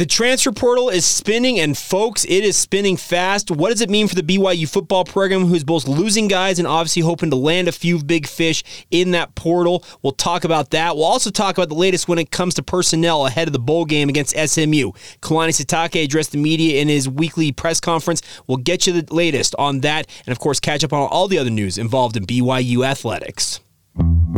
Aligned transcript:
The 0.00 0.06
transfer 0.06 0.50
portal 0.50 0.88
is 0.88 1.04
spinning, 1.04 1.60
and 1.60 1.76
folks, 1.76 2.24
it 2.24 2.42
is 2.42 2.56
spinning 2.56 2.96
fast. 2.96 3.50
What 3.50 3.68
does 3.68 3.82
it 3.82 3.90
mean 3.90 4.08
for 4.08 4.14
the 4.14 4.22
BYU 4.22 4.66
football 4.66 5.04
program, 5.04 5.44
who's 5.44 5.62
both 5.62 5.86
losing 5.86 6.26
guys 6.26 6.58
and 6.58 6.66
obviously 6.66 7.02
hoping 7.02 7.28
to 7.28 7.36
land 7.36 7.68
a 7.68 7.72
few 7.72 8.02
big 8.02 8.26
fish 8.26 8.64
in 8.90 9.10
that 9.10 9.34
portal? 9.34 9.84
We'll 10.00 10.12
talk 10.12 10.44
about 10.44 10.70
that. 10.70 10.96
We'll 10.96 11.04
also 11.04 11.28
talk 11.28 11.58
about 11.58 11.68
the 11.68 11.74
latest 11.74 12.08
when 12.08 12.18
it 12.18 12.30
comes 12.30 12.54
to 12.54 12.62
personnel 12.62 13.26
ahead 13.26 13.46
of 13.46 13.52
the 13.52 13.58
bowl 13.58 13.84
game 13.84 14.08
against 14.08 14.34
SMU. 14.34 14.92
Kalani 15.20 15.50
Sitake 15.50 16.02
addressed 16.02 16.32
the 16.32 16.38
media 16.38 16.80
in 16.80 16.88
his 16.88 17.06
weekly 17.06 17.52
press 17.52 17.78
conference. 17.78 18.22
We'll 18.46 18.56
get 18.56 18.86
you 18.86 19.02
the 19.02 19.14
latest 19.14 19.54
on 19.58 19.80
that, 19.80 20.06
and 20.24 20.32
of 20.32 20.38
course, 20.38 20.60
catch 20.60 20.82
up 20.82 20.94
on 20.94 21.10
all 21.10 21.28
the 21.28 21.36
other 21.36 21.50
news 21.50 21.76
involved 21.76 22.16
in 22.16 22.24
BYU 22.24 22.86
athletics. 22.86 23.60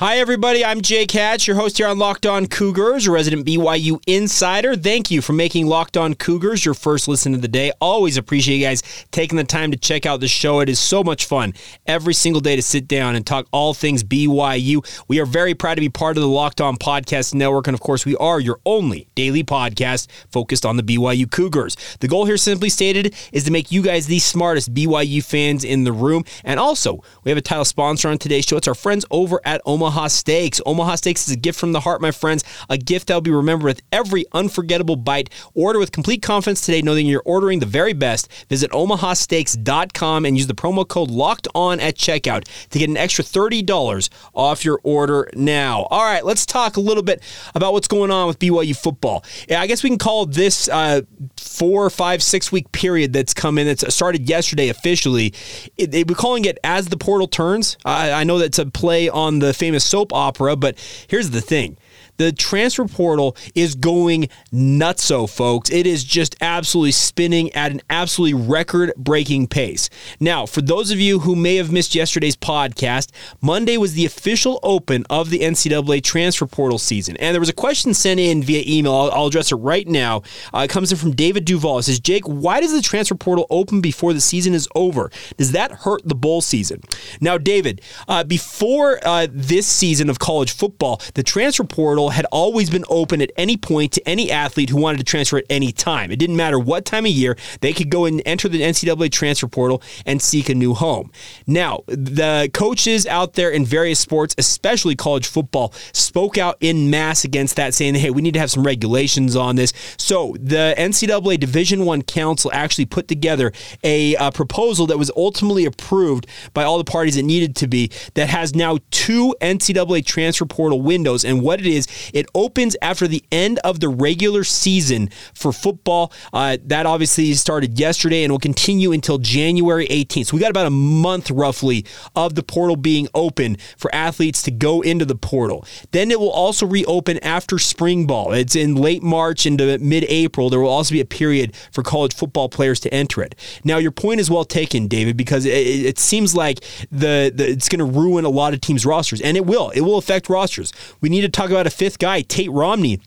Hi, 0.00 0.18
everybody. 0.18 0.64
I'm 0.64 0.80
Jake 0.80 1.12
Hatch, 1.12 1.46
your 1.46 1.54
host 1.54 1.78
here 1.78 1.86
on 1.86 2.00
Locked 2.00 2.26
On 2.26 2.46
Cougars, 2.48 3.06
a 3.06 3.12
resident 3.12 3.46
BYU 3.46 4.02
insider. 4.08 4.74
Thank 4.74 5.12
you 5.12 5.22
for 5.22 5.34
making 5.34 5.68
Locked 5.68 5.96
On 5.96 6.14
Cougars 6.14 6.64
your 6.64 6.74
first 6.74 7.06
listen 7.06 7.32
of 7.32 7.42
the 7.42 7.48
day. 7.48 7.70
Always 7.80 8.16
appreciate 8.16 8.56
you 8.56 8.64
guys 8.66 8.82
taking 9.12 9.36
the 9.36 9.44
time 9.44 9.70
to 9.70 9.76
check 9.76 10.04
out 10.04 10.18
the 10.18 10.26
show. 10.26 10.58
It 10.58 10.68
is 10.68 10.80
so 10.80 11.04
much 11.04 11.26
fun 11.26 11.54
every 11.86 12.12
single 12.12 12.40
day 12.40 12.56
to 12.56 12.60
sit 12.60 12.88
down 12.88 13.14
and 13.14 13.24
talk 13.24 13.46
all 13.52 13.72
things 13.72 14.02
BYU. 14.02 14.84
We 15.06 15.20
are 15.20 15.26
very 15.26 15.54
proud 15.54 15.76
to 15.76 15.80
be 15.80 15.88
part 15.88 16.16
of 16.16 16.22
the 16.22 16.28
Locked 16.28 16.60
On 16.60 16.76
Podcast 16.76 17.32
Network. 17.32 17.68
And 17.68 17.74
of 17.74 17.80
course, 17.80 18.04
we 18.04 18.16
are 18.16 18.40
your 18.40 18.58
only 18.66 19.06
daily 19.14 19.44
podcast 19.44 20.08
focused 20.28 20.66
on 20.66 20.76
the 20.76 20.82
BYU 20.82 21.30
Cougars. 21.30 21.76
The 22.00 22.08
goal 22.08 22.24
here, 22.24 22.36
simply 22.36 22.68
stated, 22.68 23.14
is 23.32 23.44
to 23.44 23.52
make 23.52 23.70
you 23.70 23.80
guys 23.80 24.08
the 24.08 24.18
smartest 24.18 24.74
BYU 24.74 25.24
fans 25.24 25.62
in 25.62 25.84
the 25.84 25.92
room. 25.92 26.24
And 26.42 26.58
also, 26.58 27.00
we 27.22 27.30
have 27.30 27.38
a 27.38 27.42
title 27.42 27.64
sponsor 27.64 28.08
on 28.08 28.18
today's 28.18 28.44
show. 28.44 28.56
It's 28.56 28.66
our 28.66 28.74
friends 28.74 29.04
over 29.12 29.40
at 29.44 29.60
Omaha. 29.64 29.83
Omaha 29.84 30.08
Steaks. 30.08 30.62
Omaha 30.64 30.94
Steaks 30.94 31.28
is 31.28 31.34
a 31.34 31.36
gift 31.36 31.60
from 31.60 31.72
the 31.72 31.80
heart, 31.80 32.00
my 32.00 32.10
friends. 32.10 32.42
A 32.70 32.78
gift 32.78 33.08
that 33.08 33.14
will 33.14 33.20
be 33.20 33.30
remembered 33.30 33.66
with 33.66 33.82
every 33.92 34.24
unforgettable 34.32 34.96
bite. 34.96 35.28
Order 35.52 35.78
with 35.78 35.92
complete 35.92 36.22
confidence 36.22 36.62
today, 36.62 36.80
knowing 36.80 37.06
you're 37.06 37.22
ordering 37.26 37.58
the 37.58 37.66
very 37.66 37.92
best. 37.92 38.32
Visit 38.48 38.70
omahasteaks.com 38.70 40.24
and 40.24 40.38
use 40.38 40.46
the 40.46 40.54
promo 40.54 40.88
code 40.88 41.10
locked 41.10 41.48
on 41.54 41.80
at 41.80 41.96
checkout 41.96 42.48
to 42.70 42.78
get 42.78 42.88
an 42.88 42.96
extra 42.96 43.22
$30 43.22 44.08
off 44.32 44.64
your 44.64 44.80
order 44.84 45.28
now. 45.34 45.82
All 45.90 46.02
right, 46.02 46.24
let's 46.24 46.46
talk 46.46 46.78
a 46.78 46.80
little 46.80 47.02
bit 47.02 47.22
about 47.54 47.74
what's 47.74 47.88
going 47.88 48.10
on 48.10 48.26
with 48.26 48.38
BYU 48.38 48.74
football. 48.74 49.22
Yeah, 49.50 49.60
I 49.60 49.66
guess 49.66 49.82
we 49.82 49.90
can 49.90 49.98
call 49.98 50.24
this 50.24 50.66
uh, 50.70 51.02
four, 51.36 51.90
five, 51.90 52.22
six 52.22 52.50
week 52.50 52.72
period 52.72 53.12
that's 53.12 53.34
come 53.34 53.58
in. 53.58 53.68
It's 53.68 53.84
started 53.94 54.30
yesterday 54.30 54.70
officially. 54.70 55.34
It, 55.76 55.94
it, 55.94 56.08
we're 56.08 56.14
calling 56.14 56.46
it 56.46 56.58
as 56.64 56.86
the 56.86 56.96
portal 56.96 57.28
turns. 57.28 57.76
I, 57.84 58.12
I 58.12 58.24
know 58.24 58.38
that's 58.38 58.58
a 58.58 58.64
play 58.64 59.10
on 59.10 59.40
the 59.40 59.52
famous 59.52 59.73
soap 59.80 60.12
opera, 60.12 60.56
but 60.56 60.78
here's 61.08 61.30
the 61.30 61.40
thing 61.40 61.76
the 62.16 62.32
transfer 62.32 62.86
portal 62.86 63.36
is 63.54 63.74
going 63.74 64.28
nutso, 64.52 65.28
folks. 65.28 65.70
It 65.70 65.86
is 65.86 66.04
just 66.04 66.36
absolutely 66.40 66.92
spinning 66.92 67.52
at 67.52 67.72
an 67.72 67.80
absolutely 67.90 68.34
record 68.34 68.92
breaking 68.96 69.48
pace. 69.48 69.90
Now, 70.20 70.46
for 70.46 70.62
those 70.62 70.90
of 70.90 71.00
you 71.00 71.20
who 71.20 71.34
may 71.36 71.56
have 71.56 71.72
missed 71.72 71.94
yesterday's 71.94 72.36
podcast, 72.36 73.10
Monday 73.40 73.76
was 73.76 73.94
the 73.94 74.06
official 74.06 74.60
open 74.62 75.04
of 75.10 75.30
the 75.30 75.40
NCAA 75.40 76.02
transfer 76.02 76.46
portal 76.46 76.78
season. 76.78 77.16
And 77.18 77.34
there 77.34 77.40
was 77.40 77.48
a 77.48 77.54
question 77.54 77.94
sent 77.94 78.20
in 78.20 78.42
via 78.42 78.62
email. 78.66 78.94
I'll, 78.94 79.10
I'll 79.10 79.26
address 79.26 79.52
it 79.52 79.56
right 79.56 79.86
now. 79.86 80.22
Uh, 80.52 80.60
it 80.60 80.70
comes 80.70 80.92
in 80.92 80.98
from 80.98 81.12
David 81.12 81.44
Duval. 81.44 81.78
It 81.78 81.84
says, 81.84 82.00
Jake, 82.00 82.24
why 82.26 82.60
does 82.60 82.72
the 82.72 82.82
transfer 82.82 83.14
portal 83.14 83.46
open 83.50 83.80
before 83.80 84.12
the 84.12 84.20
season 84.20 84.54
is 84.54 84.68
over? 84.74 85.10
Does 85.36 85.52
that 85.52 85.72
hurt 85.72 86.02
the 86.04 86.14
bowl 86.14 86.40
season? 86.40 86.80
Now, 87.20 87.38
David, 87.38 87.80
uh, 88.08 88.24
before 88.24 89.00
uh, 89.02 89.26
this 89.30 89.66
season 89.66 90.10
of 90.10 90.18
college 90.18 90.52
football, 90.52 91.00
the 91.14 91.22
transfer 91.22 91.64
portal 91.64 92.03
portal 92.04 92.10
had 92.14 92.26
always 92.30 92.70
been 92.70 92.84
open 92.88 93.22
at 93.22 93.30
any 93.36 93.56
point 93.56 93.92
to 93.92 94.08
any 94.08 94.30
athlete 94.30 94.70
who 94.70 94.76
wanted 94.76 94.98
to 94.98 95.04
transfer 95.04 95.38
at 95.38 95.44
any 95.48 95.72
time. 95.72 96.10
It 96.10 96.18
didn't 96.18 96.36
matter 96.36 96.58
what 96.58 96.84
time 96.84 97.06
of 97.06 97.12
year, 97.12 97.36
they 97.60 97.72
could 97.72 97.90
go 97.90 98.04
and 98.04 98.20
enter 98.26 98.48
the 98.48 98.60
NCAA 98.60 99.10
transfer 99.10 99.48
portal 99.48 99.82
and 100.04 100.20
seek 100.20 100.48
a 100.48 100.54
new 100.54 100.74
home. 100.74 101.10
Now, 101.46 101.82
the 101.86 102.50
coaches 102.52 103.06
out 103.06 103.34
there 103.34 103.50
in 103.50 103.64
various 103.64 103.98
sports, 104.00 104.34
especially 104.38 104.96
college 104.96 105.26
football, 105.26 105.72
spoke 105.92 106.36
out 106.38 106.56
in 106.60 106.90
mass 106.90 107.24
against 107.24 107.56
that, 107.56 107.74
saying, 107.74 107.94
hey, 107.94 108.10
we 108.10 108.22
need 108.22 108.34
to 108.34 108.40
have 108.40 108.50
some 108.50 108.64
regulations 108.64 109.36
on 109.36 109.56
this. 109.56 109.72
So 109.96 110.36
the 110.38 110.74
NCAA 110.76 111.40
Division 111.40 111.84
One 111.84 112.02
Council 112.02 112.50
actually 112.52 112.86
put 112.86 113.08
together 113.08 113.52
a, 113.82 114.14
a 114.16 114.30
proposal 114.30 114.86
that 114.88 114.98
was 114.98 115.10
ultimately 115.16 115.64
approved 115.64 116.26
by 116.52 116.64
all 116.64 116.78
the 116.78 116.84
parties 116.84 117.16
that 117.16 117.22
needed 117.22 117.56
to 117.56 117.66
be 117.66 117.90
that 118.14 118.28
has 118.28 118.54
now 118.54 118.78
two 118.90 119.34
NCAA 119.40 120.04
transfer 120.04 120.44
portal 120.44 120.80
windows. 120.82 121.24
And 121.24 121.42
what 121.42 121.60
it 121.60 121.66
is, 121.66 121.86
it 122.12 122.26
opens 122.34 122.76
after 122.82 123.06
the 123.06 123.24
end 123.30 123.58
of 123.60 123.80
the 123.80 123.88
regular 123.88 124.44
season 124.44 125.10
for 125.34 125.52
football. 125.52 126.12
Uh, 126.32 126.56
that 126.64 126.86
obviously 126.86 127.32
started 127.34 127.78
yesterday 127.78 128.24
and 128.24 128.32
will 128.32 128.38
continue 128.38 128.92
until 128.92 129.18
January 129.18 129.86
18th. 129.88 130.26
So 130.26 130.36
we 130.36 130.40
got 130.40 130.50
about 130.50 130.66
a 130.66 130.70
month 130.70 131.30
roughly 131.30 131.84
of 132.16 132.34
the 132.34 132.42
portal 132.42 132.76
being 132.76 133.08
open 133.14 133.56
for 133.76 133.94
athletes 133.94 134.42
to 134.42 134.50
go 134.50 134.80
into 134.80 135.04
the 135.04 135.14
portal. 135.14 135.66
Then 135.92 136.10
it 136.10 136.20
will 136.20 136.30
also 136.30 136.66
reopen 136.66 137.18
after 137.18 137.58
spring 137.58 138.06
ball. 138.06 138.32
It's 138.32 138.56
in 138.56 138.74
late 138.74 139.02
March 139.02 139.46
into 139.46 139.78
mid 139.78 140.04
April. 140.04 140.50
There 140.50 140.60
will 140.60 140.68
also 140.68 140.92
be 140.92 141.00
a 141.00 141.04
period 141.04 141.56
for 141.72 141.82
college 141.82 142.14
football 142.14 142.48
players 142.48 142.80
to 142.80 142.94
enter 142.94 143.22
it. 143.22 143.34
Now, 143.64 143.78
your 143.78 143.90
point 143.90 144.20
is 144.20 144.30
well 144.30 144.44
taken, 144.44 144.88
David, 144.88 145.16
because 145.16 145.46
it, 145.46 145.52
it 145.52 145.98
seems 145.98 146.34
like 146.34 146.60
the, 146.90 147.32
the 147.34 147.48
it's 147.48 147.68
going 147.68 147.78
to 147.78 147.84
ruin 147.84 148.24
a 148.24 148.28
lot 148.28 148.54
of 148.54 148.60
teams' 148.60 148.84
rosters, 148.86 149.20
and 149.20 149.36
it 149.36 149.46
will. 149.46 149.70
It 149.70 149.80
will 149.82 149.98
affect 149.98 150.28
rosters. 150.28 150.72
We 151.00 151.08
need 151.08 151.22
to 151.22 151.28
talk 151.28 151.50
about 151.50 151.66
a 151.66 151.70
fifth 151.84 151.98
guy, 151.98 152.22
Tate 152.22 152.50
Romney 152.50 152.98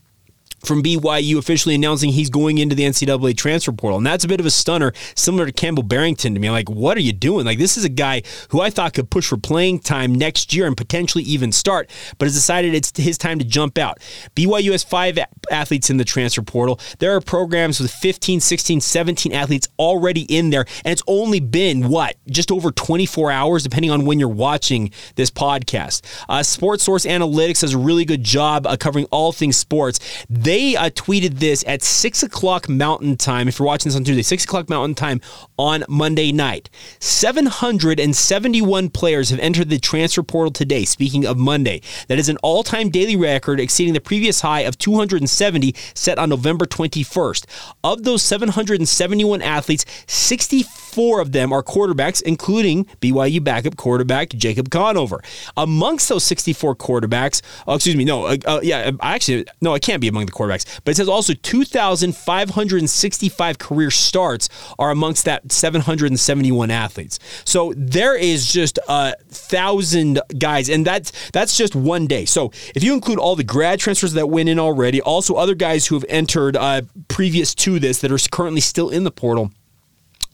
from 0.65 0.81
BYU 0.81 1.37
officially 1.37 1.75
announcing 1.75 2.11
he's 2.11 2.29
going 2.29 2.57
into 2.57 2.75
the 2.75 2.83
NCAA 2.83 3.37
transfer 3.37 3.71
portal. 3.71 3.97
And 3.97 4.05
that's 4.05 4.23
a 4.23 4.27
bit 4.27 4.39
of 4.39 4.45
a 4.45 4.51
stunner, 4.51 4.93
similar 5.15 5.45
to 5.45 5.51
Campbell 5.51 5.83
Barrington 5.83 6.33
to 6.33 6.39
me. 6.39 6.49
Like, 6.49 6.69
what 6.69 6.97
are 6.97 7.01
you 7.01 7.13
doing? 7.13 7.45
Like, 7.45 7.59
this 7.59 7.77
is 7.77 7.85
a 7.85 7.89
guy 7.89 8.23
who 8.49 8.61
I 8.61 8.69
thought 8.69 8.93
could 8.93 9.09
push 9.09 9.27
for 9.27 9.37
playing 9.37 9.79
time 9.79 10.13
next 10.13 10.53
year 10.53 10.65
and 10.65 10.75
potentially 10.75 11.23
even 11.23 11.51
start, 11.51 11.89
but 12.17 12.25
has 12.25 12.33
decided 12.33 12.73
it's 12.73 12.95
his 12.97 13.17
time 13.17 13.39
to 13.39 13.45
jump 13.45 13.77
out. 13.77 13.99
BYU 14.35 14.71
has 14.71 14.83
five 14.83 15.19
athletes 15.51 15.89
in 15.89 15.97
the 15.97 16.03
transfer 16.05 16.41
portal. 16.41 16.79
There 16.99 17.15
are 17.15 17.21
programs 17.21 17.79
with 17.79 17.91
15, 17.91 18.39
16, 18.39 18.81
17 18.81 19.33
athletes 19.33 19.67
already 19.77 20.21
in 20.23 20.49
there, 20.49 20.65
and 20.83 20.91
it's 20.91 21.03
only 21.07 21.39
been, 21.39 21.89
what, 21.89 22.15
just 22.29 22.51
over 22.51 22.71
24 22.71 23.31
hours, 23.31 23.63
depending 23.63 23.91
on 23.91 24.05
when 24.05 24.19
you're 24.19 24.27
watching 24.29 24.91
this 25.15 25.29
podcast. 25.29 26.01
Uh, 26.27 26.43
Sports 26.43 26.83
Source 26.83 27.05
Analytics 27.05 27.61
does 27.61 27.73
a 27.73 27.77
really 27.77 28.05
good 28.05 28.23
job 28.23 28.65
uh, 28.65 28.75
covering 28.77 29.05
all 29.11 29.31
things 29.31 29.55
sports. 29.57 29.99
They 30.47 30.77
uh, 30.77 30.89
tweeted 30.91 31.39
this 31.39 31.65
at 31.67 31.83
6 31.83 32.23
o'clock 32.23 32.69
Mountain 32.69 33.17
Time. 33.17 33.49
If 33.49 33.59
you're 33.59 33.65
watching 33.65 33.89
this 33.89 33.97
on 33.97 34.05
Tuesday, 34.05 34.21
6 34.21 34.45
o'clock 34.45 34.69
Mountain 34.69 34.95
Time 34.95 35.19
on 35.57 35.83
Monday 35.89 36.31
night. 36.31 36.69
771 36.99 38.89
players 38.91 39.29
have 39.29 39.39
entered 39.39 39.69
the 39.69 39.77
transfer 39.77 40.23
portal 40.23 40.53
today. 40.53 40.85
Speaking 40.85 41.25
of 41.25 41.35
Monday, 41.37 41.81
that 42.07 42.17
is 42.17 42.29
an 42.29 42.37
all 42.43 42.63
time 42.63 42.89
daily 42.89 43.17
record 43.17 43.59
exceeding 43.59 43.93
the 43.93 43.99
previous 43.99 44.39
high 44.39 44.61
of 44.61 44.77
270 44.77 45.75
set 45.93 46.17
on 46.17 46.29
November 46.29 46.65
21st. 46.65 47.45
Of 47.83 48.03
those 48.03 48.23
771 48.23 49.41
athletes, 49.41 49.83
64 50.07 51.19
of 51.19 51.33
them 51.33 51.51
are 51.51 51.61
quarterbacks, 51.61 52.21
including 52.21 52.85
BYU 53.01 53.43
backup 53.43 53.75
quarterback 53.75 54.29
Jacob 54.29 54.69
Conover. 54.69 55.21
Amongst 55.57 56.07
those 56.07 56.23
64 56.23 56.77
quarterbacks, 56.77 57.41
oh, 57.67 57.75
excuse 57.75 57.97
me, 57.97 58.05
no, 58.05 58.27
uh, 58.27 58.37
uh, 58.45 58.61
yeah, 58.63 58.91
actually, 59.01 59.45
no, 59.59 59.73
I 59.73 59.79
can't 59.79 59.99
be 59.99 60.07
among 60.07 60.25
the 60.25 60.36
quarterbacks. 60.37 60.79
But 60.83 60.91
it 60.91 60.95
says 60.95 61.09
also 61.09 61.33
2,565 61.33 63.57
career 63.57 63.89
starts 63.91 64.49
are 64.77 64.91
amongst 64.91 65.25
that 65.25 65.51
771 65.51 66.71
athletes. 66.71 67.19
So 67.45 67.73
there 67.75 68.15
is 68.15 68.51
just 68.51 68.79
a 68.87 69.15
thousand 69.29 70.21
guys, 70.37 70.69
and 70.69 70.85
that's 70.85 71.11
that's 71.31 71.57
just 71.57 71.75
one 71.75 72.05
day. 72.07 72.25
So 72.25 72.51
if 72.75 72.83
you 72.83 72.93
include 72.93 73.19
all 73.19 73.35
the 73.35 73.43
grad 73.43 73.79
transfers 73.79 74.13
that 74.13 74.29
went 74.29 74.47
in 74.49 74.59
already, 74.59 75.01
also 75.01 75.35
other 75.35 75.55
guys 75.55 75.87
who 75.87 75.95
have 75.95 76.05
entered 76.09 76.55
uh, 76.55 76.83
previous 77.07 77.55
to 77.55 77.79
this 77.79 78.01
that 78.01 78.11
are 78.11 78.19
currently 78.31 78.61
still 78.61 78.89
in 78.89 79.03
the 79.03 79.11
portal 79.11 79.51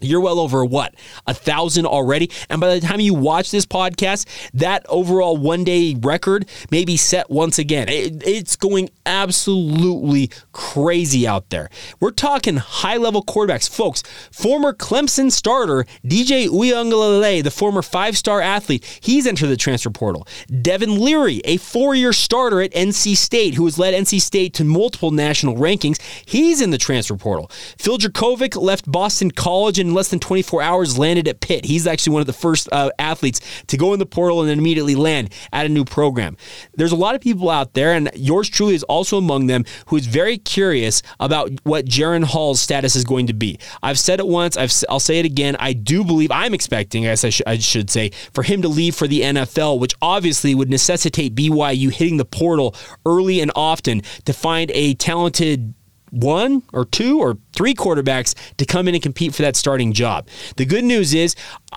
you're 0.04 0.22
well 0.22 0.40
over 0.40 0.64
what 0.66 0.96
a 1.28 1.34
thousand 1.34 1.86
already? 1.86 2.30
And 2.50 2.60
by 2.60 2.74
the 2.74 2.86
time 2.86 3.00
you 3.00 3.14
watch 3.14 3.52
this 3.52 3.66
podcast 3.66 4.28
that 4.54 4.86
overall 4.90 5.38
one 5.38 5.64
day 5.64 5.96
record 6.02 6.48
may 6.72 6.86
be 6.86 6.98
set 6.98 7.30
once 7.30 7.60
again. 7.60 7.90
It, 7.90 8.26
it's 8.26 8.56
going 8.56 8.90
absolutely 9.06 10.30
crazy 10.52 11.28
out 11.28 11.50
there. 11.50 11.70
We're 12.00 12.12
talking 12.12 12.58
high 12.58 12.98
level 12.98 13.24
quarterbacks. 13.24 13.70
Folks 13.70 14.04
former 14.32 14.74
clemson 14.74 15.32
starter 15.32 15.86
dj 16.06 16.48
uiagalelei 16.48 17.44
the 17.44 17.52
former 17.52 17.82
five 17.82 18.18
star 18.18 18.42
athlete 18.42 18.84
he's 19.02 19.28
entered 19.28 19.48
the 19.48 19.58
transfer 19.58 19.90
portal. 19.90 20.28
Devin 20.62 21.00
leary 21.00 21.42
a 21.46 21.58
four 21.58 21.96
year 21.96 22.14
starter 22.14 22.62
at 22.62 22.72
nc 22.72 23.16
state 23.18 23.56
who 23.56 23.66
has 23.66 23.78
led 23.78 23.94
nc 23.94 24.20
state 24.22 24.54
to 24.54 24.64
multiple 24.64 25.12
national 25.12 25.56
rankings 25.56 26.00
he's 26.26 26.62
in 26.62 26.72
the 26.72 26.78
transfer 26.78 27.16
portal. 27.16 27.50
Phil 27.78 27.98
Jurkovec 27.98 28.60
left 28.62 28.90
boston 28.92 29.32
college 29.32 29.80
and 29.80 29.93
less 29.94 30.10
than 30.10 30.20
24 30.20 30.62
hours 30.62 30.98
landed 30.98 31.28
at 31.28 31.40
Pitt. 31.42 31.66
He's 31.66 31.88
actually 31.88 32.14
one 32.14 32.22
of 32.22 32.28
the 32.28 32.34
first 32.34 32.70
uh, 32.72 32.92
athletes 33.00 33.42
to 33.68 33.78
go 33.78 33.94
in 33.94 34.00
the 34.00 34.06
portal 34.06 34.42
and 34.42 34.50
then 34.50 34.60
immediately 34.60 34.96
land 34.96 35.34
at 35.52 35.66
a 35.66 35.70
new 35.70 35.86
program. 35.86 36.38
There's 36.74 36.92
a 36.92 36.98
lot 36.98 37.16
of 37.16 37.22
people 37.22 37.50
out 37.50 37.74
there, 37.74 37.94
and 37.94 38.10
yours 38.16 38.50
truly 38.50 38.76
is 38.76 38.84
also 38.84 39.18
among 39.18 39.48
them, 39.48 39.66
who 39.88 39.96
is 39.96 40.06
very 40.06 40.38
curious 40.38 41.02
about 41.20 41.52
what 41.64 41.86
Jaren 41.86 42.24
Hall's 42.24 42.62
status 42.62 42.96
is 42.96 43.04
going 43.04 43.28
to 43.28 43.34
be. 43.34 43.60
I've 43.82 44.00
said 44.00 44.20
it 44.20 44.28
once, 44.28 44.58
i 44.58 44.68
will 44.90 45.00
say 45.00 45.20
it 45.20 45.26
again. 45.26 45.56
I 45.60 45.74
do 45.74 46.04
believe, 46.04 46.32
I'm 46.32 46.54
expecting, 46.54 47.06
I 47.06 47.12
guess 47.12 47.24
I, 47.24 47.30
sh- 47.30 47.42
I 47.46 47.58
should 47.58 47.90
say, 47.90 48.12
for 48.34 48.44
him 48.44 48.62
to 48.62 48.68
leave 48.68 48.96
for 48.96 49.08
the 49.08 49.22
NFL, 49.22 49.80
which 49.80 49.96
obviously 50.02 50.56
would 50.56 50.70
necessitate 50.70 51.36
BYU 51.36 51.92
hitting 51.92 52.18
the 52.18 52.26
portal 52.26 52.76
early 53.06 53.40
and 53.40 53.52
often 53.56 54.02
to 54.26 54.34
find 54.34 54.72
a 54.72 54.94
talented 54.96 55.74
one 56.14 56.62
or 56.72 56.86
two 56.86 57.20
or 57.20 57.38
three 57.54 57.74
quarterbacks 57.74 58.36
to 58.58 58.66
come 58.66 58.88
in 58.88 58.96
and 58.96 59.04
compete 59.04 59.34
for 59.34 59.42
that 59.44 59.56
starting 59.56 59.94
job. 59.94 60.28
The 60.58 60.66
good 60.66 60.84
news 60.84 61.14
is 61.14 61.36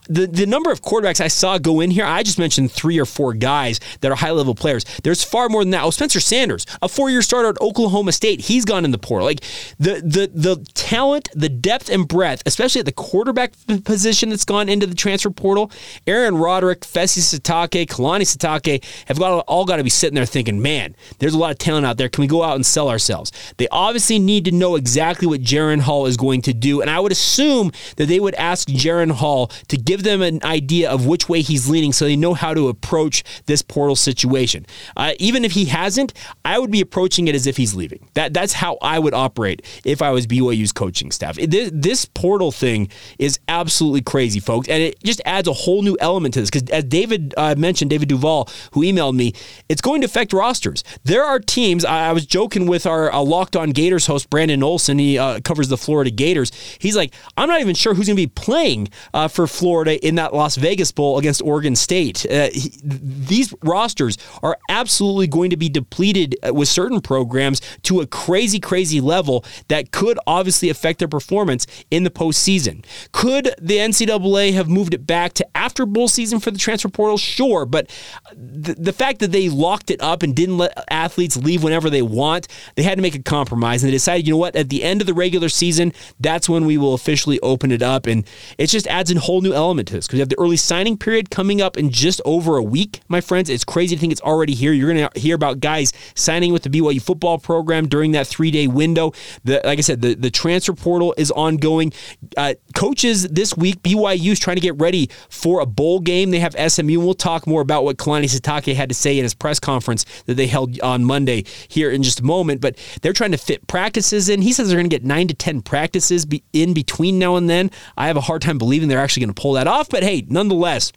the, 0.08 0.26
the 0.26 0.46
number 0.46 0.70
of 0.70 0.82
quarterbacks 0.82 1.20
I 1.20 1.28
saw 1.28 1.58
go 1.58 1.80
in 1.80 1.90
here, 1.90 2.04
I 2.04 2.22
just 2.22 2.38
mentioned 2.38 2.72
three 2.72 2.98
or 2.98 3.06
four 3.06 3.34
guys 3.34 3.80
that 4.00 4.10
are 4.10 4.14
high 4.14 4.30
level 4.30 4.54
players. 4.54 4.84
There's 5.02 5.22
far 5.22 5.48
more 5.48 5.62
than 5.62 5.70
that. 5.70 5.84
Oh, 5.84 5.90
Spencer 5.90 6.20
Sanders, 6.20 6.66
a 6.82 6.88
four 6.88 7.10
year 7.10 7.22
starter 7.22 7.50
at 7.50 7.60
Oklahoma 7.60 8.12
State, 8.12 8.40
he's 8.40 8.64
gone 8.64 8.84
in 8.84 8.90
the 8.90 8.98
portal. 8.98 9.26
Like 9.26 9.40
the 9.78 10.00
the 10.04 10.30
the 10.32 10.64
talent, 10.74 11.28
the 11.34 11.48
depth 11.48 11.90
and 11.90 12.06
breadth, 12.06 12.42
especially 12.46 12.80
at 12.80 12.86
the 12.86 12.92
quarterback 12.92 13.52
position 13.84 14.30
that's 14.30 14.44
gone 14.44 14.68
into 14.68 14.86
the 14.86 14.94
transfer 14.94 15.30
portal. 15.30 15.70
Aaron 16.06 16.36
Roderick, 16.36 16.80
Fesi 16.80 17.20
Sitake, 17.20 17.86
Kalani 17.86 18.22
Sitake 18.22 18.84
have 19.06 19.18
got 19.18 19.44
all 19.46 19.64
got 19.64 19.76
to 19.76 19.84
be 19.84 19.90
sitting 19.90 20.14
there 20.14 20.26
thinking, 20.26 20.62
man, 20.62 20.94
there's 21.18 21.34
a 21.34 21.38
lot 21.38 21.50
of 21.50 21.58
talent 21.58 21.86
out 21.86 21.96
there. 21.96 22.08
Can 22.08 22.22
we 22.22 22.28
go 22.28 22.42
out 22.42 22.56
and 22.56 22.64
sell 22.64 22.88
ourselves? 22.88 23.32
They 23.56 23.68
obviously 23.68 24.18
need 24.18 24.44
to 24.46 24.52
know 24.52 24.76
exactly 24.76 25.26
what 25.26 25.40
Jaren 25.66 25.80
Hall 25.80 26.06
is 26.06 26.16
going 26.16 26.42
to 26.42 26.54
do, 26.54 26.80
and 26.80 26.88
I 26.88 27.00
would 27.00 27.12
assume 27.12 27.72
that 27.96 28.06
they 28.06 28.20
would 28.20 28.34
ask 28.34 28.68
Jaren 28.68 29.10
Hall 29.10 29.48
to 29.68 29.76
give 29.76 30.02
them 30.02 30.22
an 30.22 30.42
idea 30.44 30.90
of 30.90 31.06
which 31.06 31.28
way 31.28 31.42
he's 31.42 31.68
leaning 31.68 31.92
so 31.92 32.04
they 32.04 32.16
know 32.16 32.34
how 32.34 32.54
to 32.54 32.68
approach 32.68 33.24
this 33.46 33.62
portal 33.62 33.96
situation. 33.96 34.66
Uh, 34.96 35.12
even 35.18 35.44
if 35.44 35.52
he 35.52 35.66
hasn't, 35.66 36.12
I 36.44 36.58
would 36.58 36.70
be 36.70 36.80
approaching 36.80 37.28
it 37.28 37.34
as 37.34 37.46
if 37.46 37.56
he's 37.56 37.74
leaving. 37.74 38.08
That 38.14 38.32
That's 38.32 38.52
how 38.52 38.78
I 38.80 38.98
would 38.98 39.14
operate 39.14 39.62
if 39.84 40.02
I 40.02 40.10
was 40.10 40.26
BYU's 40.26 40.72
coaching 40.72 41.10
staff. 41.10 41.36
This, 41.36 41.70
this 41.72 42.04
portal 42.04 42.52
thing 42.52 42.88
is 43.18 43.38
absolutely 43.48 44.02
crazy, 44.02 44.40
folks, 44.40 44.68
and 44.68 44.82
it 44.82 45.02
just 45.02 45.20
adds 45.24 45.48
a 45.48 45.52
whole 45.52 45.82
new 45.82 45.96
element 46.00 46.34
to 46.34 46.40
this 46.40 46.50
because 46.50 46.68
as 46.70 46.84
David 46.84 47.34
uh, 47.36 47.54
mentioned, 47.56 47.90
David 47.90 48.08
Duval, 48.08 48.48
who 48.72 48.82
emailed 48.82 49.14
me, 49.14 49.32
it's 49.68 49.80
going 49.80 50.00
to 50.00 50.06
affect 50.06 50.32
rosters. 50.32 50.82
There 51.04 51.24
are 51.24 51.38
teams, 51.38 51.84
I, 51.84 52.08
I 52.08 52.12
was 52.12 52.26
joking 52.26 52.66
with 52.66 52.86
our 52.86 53.12
uh, 53.12 53.20
Locked 53.20 53.56
On 53.56 53.70
Gators 53.70 54.06
host, 54.06 54.30
Brandon 54.30 54.62
Olson, 54.62 54.98
he 54.98 55.18
uh, 55.18 55.40
covers 55.40 55.68
the 55.68 55.76
Florida 55.76 56.10
Gators. 56.10 56.52
He's 56.78 56.96
like, 56.96 57.14
I'm 57.36 57.48
not 57.48 57.60
even 57.60 57.74
sure 57.74 57.94
who's 57.94 58.06
going 58.06 58.16
to 58.16 58.22
be 58.22 58.26
playing 58.26 58.88
uh, 59.14 59.28
for 59.28 59.46
Florida 59.46 60.04
in 60.06 60.16
that 60.16 60.34
Las 60.34 60.56
Vegas 60.56 60.92
Bowl 60.92 61.18
against 61.18 61.42
Oregon 61.42 61.76
State. 61.76 62.26
Uh, 62.30 62.48
he, 62.52 62.72
these 62.82 63.54
rosters 63.62 64.18
are 64.42 64.58
absolutely 64.68 65.26
going 65.26 65.50
to 65.50 65.56
be 65.56 65.68
depleted 65.68 66.36
uh, 66.46 66.52
with 66.52 66.68
certain 66.68 67.00
programs 67.00 67.60
to 67.82 68.00
a 68.00 68.06
crazy, 68.06 68.58
crazy 68.58 69.00
level 69.00 69.44
that 69.68 69.92
could 69.92 70.18
obviously 70.26 70.70
affect 70.70 70.98
their 70.98 71.08
performance 71.08 71.66
in 71.90 72.04
the 72.04 72.10
postseason. 72.10 72.84
Could 73.12 73.35
the 73.42 73.76
NCAA 73.76 74.52
have 74.54 74.68
moved 74.68 74.94
it 74.94 75.06
back 75.06 75.32
to 75.34 75.46
after 75.56 75.86
bowl 75.86 76.08
season 76.08 76.40
for 76.40 76.50
the 76.50 76.58
transfer 76.58 76.88
portal? 76.88 77.18
Sure, 77.18 77.66
but 77.66 77.90
the, 78.32 78.74
the 78.74 78.92
fact 78.92 79.20
that 79.20 79.32
they 79.32 79.48
locked 79.48 79.90
it 79.90 80.00
up 80.00 80.22
and 80.22 80.34
didn't 80.34 80.58
let 80.58 80.72
athletes 80.90 81.36
leave 81.36 81.62
whenever 81.62 81.90
they 81.90 82.02
want, 82.02 82.48
they 82.74 82.82
had 82.82 82.96
to 82.96 83.02
make 83.02 83.14
a 83.14 83.22
compromise 83.22 83.82
and 83.82 83.88
they 83.88 83.96
decided, 83.96 84.26
you 84.26 84.34
know 84.34 84.38
what, 84.38 84.56
at 84.56 84.68
the 84.68 84.82
end 84.82 85.00
of 85.00 85.06
the 85.06 85.14
regular 85.14 85.48
season, 85.48 85.92
that's 86.20 86.48
when 86.48 86.66
we 86.66 86.78
will 86.78 86.94
officially 86.94 87.40
open 87.40 87.70
it 87.70 87.82
up. 87.82 88.06
And 88.06 88.26
it 88.58 88.66
just 88.66 88.86
adds 88.86 89.10
a 89.10 89.18
whole 89.18 89.40
new 89.40 89.52
element 89.52 89.88
to 89.88 89.94
this 89.94 90.06
because 90.06 90.18
you 90.18 90.22
have 90.22 90.28
the 90.28 90.38
early 90.38 90.56
signing 90.56 90.96
period 90.96 91.30
coming 91.30 91.60
up 91.60 91.76
in 91.76 91.90
just 91.90 92.20
over 92.24 92.56
a 92.56 92.62
week, 92.62 93.00
my 93.08 93.20
friends. 93.20 93.50
It's 93.50 93.64
crazy 93.64 93.96
to 93.96 94.00
think 94.00 94.12
it's 94.12 94.20
already 94.22 94.54
here. 94.54 94.72
You're 94.72 94.92
going 94.92 95.08
to 95.08 95.20
hear 95.20 95.34
about 95.34 95.60
guys 95.60 95.92
signing 96.14 96.52
with 96.52 96.62
the 96.62 96.70
BYU 96.70 97.00
football 97.02 97.38
program 97.38 97.88
during 97.88 98.12
that 98.12 98.26
three 98.26 98.50
day 98.50 98.66
window. 98.66 99.12
The, 99.44 99.60
like 99.64 99.78
I 99.78 99.82
said, 99.82 100.02
the, 100.02 100.14
the 100.14 100.30
transfer 100.30 100.72
portal 100.72 101.14
is 101.16 101.30
ongoing. 101.30 101.92
Uh, 102.36 102.54
coaches 102.74 103.25
this 103.34 103.56
week, 103.56 103.82
BYU 103.82 104.32
is 104.32 104.40
trying 104.40 104.56
to 104.56 104.60
get 104.60 104.76
ready 104.80 105.10
for 105.28 105.60
a 105.60 105.66
bowl 105.66 106.00
game. 106.00 106.30
They 106.30 106.40
have 106.40 106.54
SMU. 106.54 106.96
And 106.96 107.04
we'll 107.04 107.14
talk 107.14 107.46
more 107.46 107.60
about 107.60 107.84
what 107.84 107.96
Kalani 107.96 108.24
Sitake 108.24 108.74
had 108.74 108.88
to 108.88 108.94
say 108.94 109.18
in 109.18 109.22
his 109.22 109.34
press 109.34 109.60
conference 109.60 110.04
that 110.26 110.34
they 110.34 110.46
held 110.46 110.80
on 110.80 111.04
Monday 111.04 111.44
here 111.68 111.90
in 111.90 112.02
just 112.02 112.20
a 112.20 112.24
moment. 112.24 112.60
But 112.60 112.78
they're 113.02 113.12
trying 113.12 113.32
to 113.32 113.38
fit 113.38 113.66
practices 113.66 114.28
in. 114.28 114.40
He 114.40 114.52
says 114.52 114.68
they're 114.68 114.78
going 114.78 114.88
to 114.88 114.94
get 114.94 115.04
nine 115.04 115.28
to 115.28 115.34
10 115.34 115.62
practices 115.62 116.26
in 116.52 116.74
between 116.74 117.18
now 117.18 117.36
and 117.36 117.50
then. 117.50 117.70
I 117.96 118.06
have 118.06 118.16
a 118.16 118.22
hard 118.22 118.42
time 118.42 118.58
believing 118.58 118.88
they're 118.88 118.98
actually 118.98 119.26
going 119.26 119.34
to 119.34 119.40
pull 119.40 119.52
that 119.54 119.66
off, 119.66 119.88
but 119.88 120.02
hey, 120.02 120.24
nonetheless, 120.28 120.92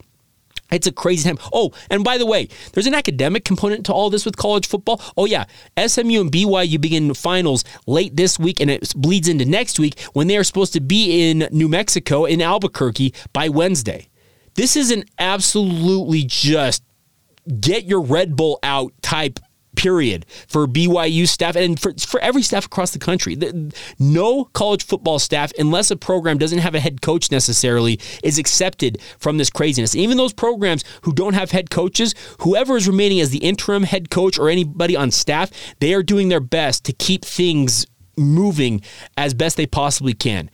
it's 0.71 0.88
a 0.88 0.92
crazy 0.92 1.27
time. 1.27 1.39
Oh, 1.54 1.71
and 1.89 2.04
by 2.04 2.18
the 2.18 2.25
way, 2.25 2.48
there's 2.74 2.88
an 2.88 2.94
academic 2.94 3.45
component 3.45 3.86
to 3.88 3.94
all 3.94 4.10
this 4.10 4.25
with 4.25 4.38
college 4.38 4.68
football. 4.68 5.01
Oh, 5.18 5.25
yeah. 5.25 5.45
SMU 5.77 6.21
and 6.21 6.31
BYU 6.31 6.80
begin 6.80 7.13
finals 7.13 7.63
late 7.88 8.16
this 8.16 8.38
week 8.39 8.60
and 8.60 8.69
it 8.69 8.94
bleeds 8.95 9.27
into 9.27 9.45
next 9.45 9.80
week 9.80 10.00
when 10.13 10.27
they 10.27 10.38
are 10.38 10.44
supposed 10.44 10.74
to 10.74 10.81
be 10.81 11.30
in 11.30 11.48
New 11.51 11.68
Mexico, 11.68 12.25
in 12.25 12.42
Albuquerque, 12.42 13.13
by 13.33 13.50
Wednesday. 13.50 14.10
This 14.56 14.75
is 14.75 14.92
an 14.92 15.06
absolutely 15.18 16.24
just 16.25 16.83
get 17.60 17.86
your 17.86 18.01
Red 18.01 18.36
Bull 18.36 18.60
out 18.63 18.94
type 19.01 19.39
period 19.79 20.25
for 20.49 20.67
BYU 20.67 21.25
staff 21.25 21.55
and 21.55 21.79
for, 21.79 21.93
for 21.93 22.19
every 22.19 22.41
staff 22.41 22.65
across 22.65 22.91
the 22.91 22.99
country. 22.99 23.37
No 23.97 24.43
college 24.43 24.85
football 24.85 25.19
staff, 25.19 25.53
unless 25.57 25.89
a 25.89 25.95
program 25.95 26.37
doesn't 26.37 26.59
have 26.59 26.75
a 26.75 26.81
head 26.81 27.01
coach 27.01 27.31
necessarily, 27.31 27.97
is 28.21 28.37
accepted 28.37 29.01
from 29.19 29.37
this 29.37 29.49
craziness. 29.49 29.95
Even 29.95 30.17
those 30.17 30.33
programs 30.33 30.83
who 31.03 31.13
don't 31.13 31.33
have 31.33 31.51
head 31.51 31.69
coaches, 31.69 32.13
whoever 32.41 32.75
is 32.75 32.89
remaining 32.89 33.21
as 33.21 33.29
the 33.29 33.37
interim 33.37 33.83
head 33.83 34.09
coach 34.09 34.37
or 34.37 34.49
anybody 34.49 34.97
on 34.97 35.11
staff, 35.11 35.49
they 35.79 35.93
are 35.93 36.03
doing 36.03 36.27
their 36.27 36.41
best 36.41 36.83
to 36.83 36.91
keep 36.91 37.23
things 37.23 37.87
moving 38.17 38.81
as 39.15 39.33
best 39.33 39.55
they 39.55 39.65
possibly 39.65 40.13
can 40.13 40.49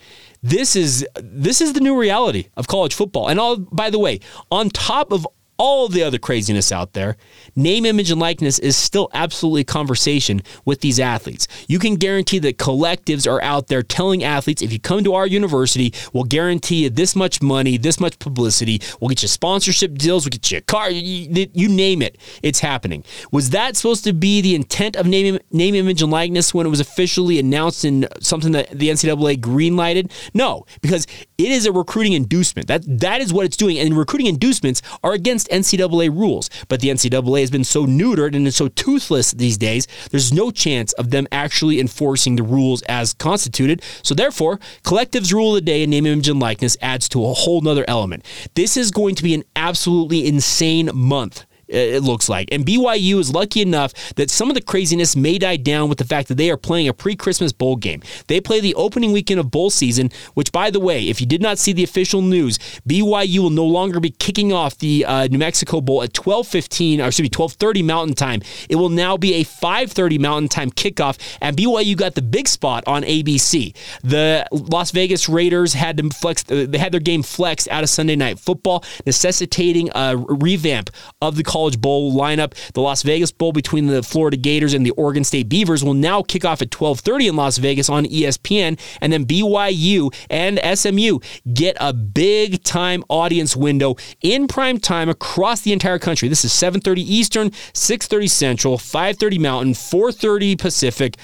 this 0.45 0.75
is 0.75 1.07
this 1.15 1.59
is 1.59 1.73
the 1.73 1.79
new 1.79 1.99
reality 1.99 2.49
of 2.55 2.67
college 2.67 2.93
football. 2.93 3.29
And 3.29 3.39
all 3.39 3.57
by 3.57 3.89
the 3.89 3.97
way, 3.97 4.19
on 4.51 4.69
top 4.69 5.11
of 5.11 5.27
all 5.57 5.87
the 5.87 6.03
other 6.03 6.17
craziness 6.17 6.71
out 6.71 6.93
there, 6.93 7.17
name, 7.55 7.85
image, 7.85 8.11
and 8.11 8.19
likeness 8.19 8.59
is 8.59 8.75
still 8.75 9.09
absolutely 9.13 9.63
conversation 9.63 10.41
with 10.65 10.81
these 10.81 10.99
athletes. 10.99 11.47
You 11.67 11.79
can 11.79 11.95
guarantee 11.95 12.39
that 12.39 12.57
collectives 12.57 13.29
are 13.29 13.41
out 13.41 13.67
there 13.67 13.83
telling 13.83 14.23
athletes, 14.23 14.61
if 14.61 14.71
you 14.71 14.79
come 14.79 15.03
to 15.03 15.13
our 15.13 15.27
university, 15.27 15.93
we'll 16.13 16.23
guarantee 16.23 16.83
you 16.83 16.89
this 16.89 17.15
much 17.15 17.41
money, 17.41 17.77
this 17.77 17.99
much 17.99 18.19
publicity, 18.19 18.81
we'll 18.99 19.09
get 19.09 19.21
you 19.21 19.27
sponsorship 19.27 19.97
deals, 19.97 20.25
we'll 20.25 20.31
get 20.31 20.51
you 20.51 20.57
a 20.57 20.61
car, 20.61 20.89
you, 20.89 21.47
you 21.53 21.69
name 21.69 22.01
it, 22.01 22.17
it's 22.43 22.59
happening. 22.59 23.03
Was 23.31 23.51
that 23.51 23.75
supposed 23.75 24.03
to 24.03 24.13
be 24.13 24.41
the 24.41 24.55
intent 24.55 24.95
of 24.95 25.05
name, 25.05 25.39
name, 25.51 25.75
image, 25.75 26.01
and 26.01 26.11
likeness 26.11 26.53
when 26.53 26.65
it 26.65 26.69
was 26.69 26.79
officially 26.79 27.39
announced 27.39 27.85
in 27.85 28.07
something 28.19 28.51
that 28.51 28.69
the 28.71 28.89
NCAA 28.89 29.37
greenlighted? 29.37 30.11
No, 30.33 30.65
because 30.81 31.07
it 31.37 31.51
is 31.51 31.65
a 31.65 31.71
recruiting 31.71 32.13
inducement. 32.13 32.67
That 32.67 32.83
That 32.85 33.21
is 33.21 33.33
what 33.33 33.45
it's 33.45 33.57
doing, 33.57 33.77
and 33.77 33.97
recruiting 33.97 34.27
inducements 34.27 34.81
are 35.03 35.13
against 35.13 35.44
against 35.45 35.73
NCAA 35.73 36.09
rules. 36.09 36.49
But 36.67 36.81
the 36.81 36.89
NCAA 36.89 37.41
has 37.41 37.51
been 37.51 37.63
so 37.63 37.85
neutered 37.85 38.35
and 38.35 38.47
is 38.47 38.55
so 38.55 38.67
toothless 38.69 39.31
these 39.31 39.57
days, 39.57 39.87
there's 40.11 40.33
no 40.33 40.51
chance 40.51 40.93
of 40.93 41.11
them 41.11 41.27
actually 41.31 41.79
enforcing 41.79 42.35
the 42.35 42.43
rules 42.43 42.81
as 42.83 43.13
constituted. 43.13 43.81
So 44.03 44.15
therefore, 44.15 44.59
collectives 44.83 45.33
rule 45.33 45.55
of 45.55 45.55
the 45.55 45.61
day 45.61 45.83
and 45.83 45.91
name, 45.91 46.05
image, 46.05 46.29
and 46.29 46.39
likeness 46.39 46.77
adds 46.81 47.09
to 47.09 47.25
a 47.25 47.33
whole 47.33 47.61
nother 47.61 47.85
element. 47.87 48.25
This 48.55 48.77
is 48.77 48.91
going 48.91 49.15
to 49.15 49.23
be 49.23 49.33
an 49.33 49.43
absolutely 49.55 50.27
insane 50.27 50.89
month 50.93 51.45
it 51.67 52.03
looks 52.03 52.29
like. 52.29 52.49
And 52.51 52.65
BYU 52.65 53.19
is 53.19 53.33
lucky 53.33 53.61
enough 53.61 53.93
that 54.15 54.29
some 54.29 54.49
of 54.49 54.55
the 54.55 54.61
craziness 54.61 55.15
may 55.15 55.37
die 55.37 55.57
down 55.57 55.89
with 55.89 55.97
the 55.97 56.05
fact 56.05 56.27
that 56.27 56.35
they 56.35 56.49
are 56.49 56.57
playing 56.57 56.87
a 56.87 56.93
pre 56.93 57.15
Christmas 57.15 57.51
bowl 57.51 57.75
game. 57.75 58.01
They 58.27 58.39
play 58.41 58.59
the 58.59 58.75
opening 58.75 59.11
weekend 59.11 59.39
of 59.39 59.51
bowl 59.51 59.69
season, 59.69 60.11
which, 60.33 60.51
by 60.51 60.69
the 60.69 60.79
way, 60.79 61.07
if 61.09 61.19
you 61.21 61.27
did 61.27 61.41
not 61.41 61.57
see 61.57 61.73
the 61.73 61.83
official 61.83 62.21
news, 62.21 62.57
BYU 62.87 63.39
will 63.39 63.49
no 63.49 63.65
longer 63.65 63.99
be 63.99 64.11
kicking 64.11 64.53
off 64.53 64.77
the 64.77 65.05
uh, 65.05 65.27
New 65.27 65.37
Mexico 65.37 65.81
Bowl 65.81 66.03
at 66.03 66.13
12:15 66.13 66.99
or 66.99 67.07
excuse 67.07 67.25
me 67.25 67.29
12:30 67.29 67.83
Mountain 67.83 68.15
Time. 68.15 68.41
It 68.69 68.75
will 68.75 68.89
now 68.89 69.17
be 69.17 69.35
a 69.35 69.43
5:30 69.43 70.19
Mountain 70.19 70.49
Time 70.49 70.71
kickoff, 70.71 71.17
and 71.41 71.57
BYU 71.57 71.95
got 71.95 72.15
the 72.15 72.21
big 72.21 72.47
spot 72.47 72.83
on 72.87 73.03
ABC. 73.03 73.75
The 74.03 74.47
Las 74.51 74.91
Vegas 74.91 75.27
Raiders 75.29 75.73
had 75.73 75.97
them 75.97 76.09
flex. 76.09 76.43
Uh, 76.49 76.65
they 76.67 76.77
had 76.77 76.91
their 76.91 76.99
game 76.99 77.23
flexed 77.23 77.67
out 77.69 77.83
of 77.83 77.89
Sunday 77.89 78.15
Night 78.15 78.39
Football, 78.39 78.83
necessitating 79.05 79.89
a 79.95 80.15
revamp 80.17 80.89
of 81.21 81.35
the 81.35 81.43
College 81.55 81.79
Bowl 81.79 82.11
lineup. 82.11 82.53
The 82.73 82.81
Las 82.81 83.01
Vegas 83.01 83.31
Bowl 83.31 83.53
between 83.53 83.87
the 83.87 84.03
Florida 84.03 84.35
Gators 84.35 84.73
and 84.73 84.85
the 84.85 84.91
Oregon 84.91 85.23
State 85.23 85.47
Beavers 85.47 85.85
will 85.85 85.93
now 85.93 86.21
kick 86.21 86.43
off 86.43 86.61
at 86.61 86.69
12:30 86.69 87.29
in 87.29 87.37
Las 87.37 87.59
Vegas 87.59 87.89
on 87.89 88.05
ESPN, 88.05 88.77
and 88.99 89.13
then 89.13 89.23
BYU 89.23 90.11
and 90.29 90.59
SMU 90.59 91.19
get 91.53 91.77
a 91.79 91.93
big 91.93 92.61
time 92.63 93.05
audience 93.07 93.55
window 93.55 93.95
in 94.21 94.49
prime 94.49 94.79
time 94.79 95.07
across 95.07 95.61
the 95.61 95.71
entire 95.71 95.97
country. 95.97 96.27
This 96.27 96.43
is 96.43 96.51
7:30 96.51 97.03
Eastern, 97.03 97.51
6:30 97.71 98.27
Central, 98.27 98.77
5:30 98.77 99.39
Mountain, 99.39 99.75
4:30 99.75 100.57
Pacific. 100.57 101.15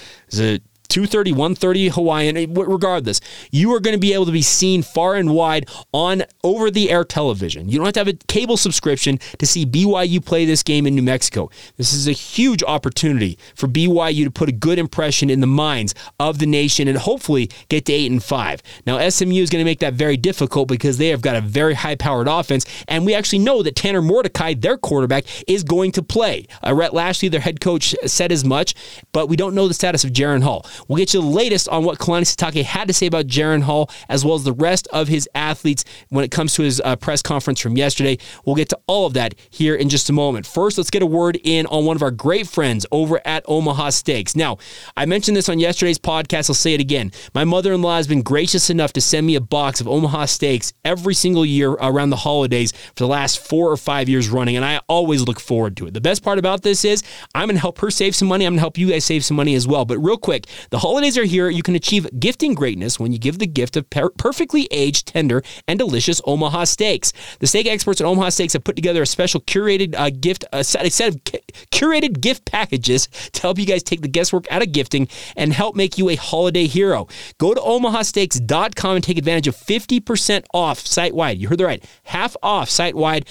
230, 0.91 1.31
130 1.31 1.88
Hawaiian, 1.89 2.38
eh, 2.38 2.45
regardless, 2.50 3.21
you 3.50 3.74
are 3.74 3.79
going 3.79 3.95
to 3.95 4.00
be 4.00 4.13
able 4.13 4.25
to 4.25 4.31
be 4.31 4.41
seen 4.41 4.83
far 4.83 5.15
and 5.15 5.33
wide 5.33 5.69
on 5.93 6.24
over 6.43 6.69
the 6.69 6.91
air 6.91 7.05
television. 7.05 7.69
You 7.69 7.77
don't 7.77 7.86
have 7.86 7.93
to 7.93 8.00
have 8.01 8.07
a 8.10 8.13
cable 8.27 8.57
subscription 8.57 9.17
to 9.39 9.45
see 9.45 9.65
BYU 9.65 10.24
play 10.24 10.43
this 10.43 10.63
game 10.63 10.86
in 10.86 10.93
New 10.93 11.01
Mexico. 11.01 11.50
This 11.77 11.93
is 11.93 12.07
a 12.07 12.12
huge 12.12 12.62
opportunity 12.63 13.38
for 13.55 13.67
BYU 13.67 14.25
to 14.25 14.31
put 14.31 14.50
a 14.50 14.51
good 14.51 14.77
impression 14.77 15.29
in 15.29 15.39
the 15.39 15.48
minds 15.48 15.95
of 16.19 16.39
the 16.39 16.45
nation 16.45 16.89
and 16.89 16.98
hopefully 16.98 17.50
get 17.69 17.86
to 17.86 17.93
8 17.93 18.12
and 18.12 18.24
5. 18.24 18.62
Now, 18.86 19.10
SMU 19.10 19.41
is 19.41 19.50
going 19.50 19.62
to 19.62 19.69
make 19.69 19.79
that 19.79 19.93
very 19.93 20.17
difficult 20.17 20.67
because 20.67 20.98
they 20.98 21.07
have 21.07 21.21
got 21.21 21.38
a 21.38 21.41
very 21.41 21.74
high 21.74 21.95
powered 21.95 22.27
offense, 22.27 22.65
and 22.89 23.05
we 23.05 23.13
actually 23.13 23.39
know 23.39 23.63
that 23.63 23.77
Tanner 23.77 24.01
Mordecai, 24.01 24.53
their 24.55 24.77
quarterback, 24.77 25.24
is 25.48 25.63
going 25.63 25.93
to 25.93 26.03
play. 26.03 26.48
Uh, 26.65 26.74
Rhett 26.74 26.93
Lashlee, 26.93 27.29
their 27.29 27.39
head 27.39 27.62
coach, 27.62 27.95
said 28.05 28.31
as 28.33 28.43
much, 28.43 28.75
but 29.13 29.29
we 29.29 29.38
don't 29.38 29.55
know 29.55 29.69
the 29.69 29.74
status 29.74 30.03
of 30.03 30.12
Jaren 30.12 30.43
Hall. 30.43 30.65
We'll 30.88 30.98
get 30.98 31.14
you 31.14 31.22
the 31.22 31.28
latest 31.28 31.70
on 31.70 31.84
what 31.84 32.00
Kalani 32.00 32.24
Sitake 32.24 32.64
had 32.64 32.88
to 32.88 32.94
say 32.94 33.06
about 33.06 33.28
Jaren 33.28 33.64
Hall, 33.64 33.90
as 34.10 34.26
well 34.26 34.36
as 34.36 34.44
the 34.44 34.54
rest 34.54 34.88
of 34.92 35.08
his 35.08 35.28
athletes 35.36 35.84
when 36.10 36.24
it 36.24 36.32
comes 36.32 36.54
to 36.56 36.64
his 36.64 36.82
uh, 36.84 36.96
press 36.96 37.22
conference 37.22 37.60
from 37.60 37.78
yesterday. 37.78 38.18
We'll 38.46 38.56
get 38.56 38.70
to 38.70 38.80
all 38.88 39.06
of 39.06 39.14
that 39.14 39.36
here 39.50 39.76
in 39.76 39.90
just 39.90 40.10
a 40.10 40.14
moment. 40.14 40.46
First, 40.46 40.78
let's 40.78 40.90
get 40.90 41.02
a 41.02 41.06
word 41.06 41.40
in 41.44 41.66
on 41.68 41.86
one 41.86 41.96
of 41.96 42.02
our 42.02 42.12
great 42.12 42.48
friends 42.48 42.86
over 42.92 43.22
at 43.26 43.44
Omaha 43.48 43.90
Steaks. 43.92 44.36
Now, 44.36 44.58
I 44.98 45.06
mentioned 45.06 45.38
this 45.38 45.50
on 45.50 45.60
yesterday's 45.60 46.00
podcast. 46.00 46.50
I'll 46.50 46.56
say 46.56 46.74
it 46.74 46.82
again. 46.82 47.12
My 47.34 47.44
mother 47.44 47.74
in 47.74 47.82
law 47.82 47.98
has 47.98 48.08
been 48.08 48.22
gracious 48.22 48.70
enough 48.70 48.94
to 48.94 49.02
send 49.02 49.26
me 49.28 49.36
a 49.36 49.42
box 49.42 49.82
of 49.82 49.88
Omaha 49.88 50.26
Steaks 50.26 50.74
every 50.84 51.14
single 51.14 51.46
year 51.46 51.72
around 51.72 52.10
the 52.10 52.16
holidays 52.16 52.72
for 52.72 53.04
the 53.04 53.08
last 53.08 53.40
four 53.40 53.72
or 53.72 53.78
five 53.78 54.10
years 54.10 54.30
running, 54.30 54.56
and 54.56 54.66
I 54.66 54.80
always 54.88 55.22
look 55.22 55.40
forward 55.40 55.78
to 55.78 55.88
it. 55.88 55.94
The 55.94 56.02
best 56.02 56.24
part 56.24 56.40
about 56.40 56.62
this 56.62 56.86
is 56.86 57.04
I'm 57.36 57.48
going 57.48 57.56
to 57.56 57.62
help 57.62 57.80
her 57.80 57.92
save 57.92 58.16
some 58.16 58.28
money. 58.28 58.46
I'm 58.46 58.54
going 58.54 58.58
to 58.58 58.62
help 58.62 58.78
you 58.78 58.90
guys 58.90 59.06
save 59.06 59.24
some 59.26 59.38
money 59.38 59.56
as 59.56 59.68
well. 59.68 59.86
But 59.86 60.00
real 60.00 60.18
quick, 60.18 60.48
the 60.72 60.80
holidays 60.80 61.18
are 61.18 61.25
here. 61.25 61.50
You 61.50 61.63
can 61.63 61.75
achieve 61.75 62.08
gifting 62.18 62.54
greatness 62.54 62.98
when 62.98 63.12
you 63.12 63.20
give 63.20 63.40
the 63.40 63.48
gift 63.48 63.75
of 63.75 63.90
per- 63.90 64.10
perfectly 64.12 64.70
aged, 64.72 65.08
tender, 65.08 65.44
and 65.68 65.78
delicious 65.78 66.22
Omaha 66.25 66.63
steaks. 66.63 67.12
The 67.40 67.48
steak 67.48 67.68
experts 67.68 68.00
at 68.00 68.08
Omaha 68.08 68.30
Steaks 68.30 68.54
have 68.54 68.63
put 68.63 68.78
together 68.78 69.01
a 69.01 69.06
special 69.06 69.42
curated 69.42 69.94
uh, 69.96 70.10
gift, 70.10 70.46
a 70.54 70.63
set, 70.63 70.86
a 70.86 70.90
set 70.90 71.10
of 71.10 71.24
curated 71.72 72.22
gift 72.22 72.46
packages 72.46 73.08
to 73.34 73.42
help 73.42 73.60
you 73.60 73.66
guys 73.66 73.84
take 73.84 74.01
the 74.01 74.08
guesswork 74.08 74.50
out 74.50 74.62
of 74.62 74.72
gifting 74.72 75.10
and 75.36 75.51
help 75.51 75.75
make 75.75 75.98
you 75.98 76.10
a 76.10 76.16
holiday 76.16 76.68
hero. 76.68 77.06
Go 77.38 77.54
to 77.54 77.60
omahasteaks.com 77.60 78.96
and 78.96 79.04
take 79.04 79.18
advantage 79.18 79.48
of 79.48 79.58
50% 79.58 80.46
off 80.54 80.80
site 80.80 81.13
wide. 81.13 81.38
You 81.38 81.50
heard 81.50 81.58
that 81.58 81.66
right. 81.66 81.84
Half 82.04 82.38
off 82.42 82.70
site 82.70 82.96
wide. 82.96 83.28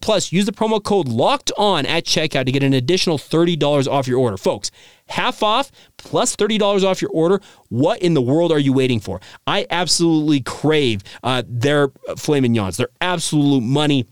Plus, 0.00 0.30
use 0.30 0.46
the 0.46 0.52
promo 0.52 0.82
code 0.82 1.08
locked 1.08 1.50
on 1.58 1.86
at 1.86 2.04
checkout 2.04 2.46
to 2.46 2.52
get 2.52 2.62
an 2.62 2.72
additional 2.72 3.18
$30 3.18 3.88
off 3.88 4.06
your 4.06 4.20
order. 4.20 4.36
Folks, 4.36 4.70
half 5.08 5.42
off 5.42 5.70
plus 6.04 6.36
$30 6.36 6.84
off 6.84 7.02
your 7.02 7.10
order. 7.10 7.40
What 7.68 8.00
in 8.00 8.14
the 8.14 8.22
world 8.22 8.52
are 8.52 8.58
you 8.58 8.72
waiting 8.72 9.00
for? 9.00 9.20
I 9.46 9.66
absolutely 9.70 10.40
crave 10.40 11.02
uh, 11.22 11.42
their 11.46 11.90
filet 12.16 12.40
mignons. 12.40 12.76
They're 12.76 12.88
absolute 13.00 13.62
money. 13.62 14.06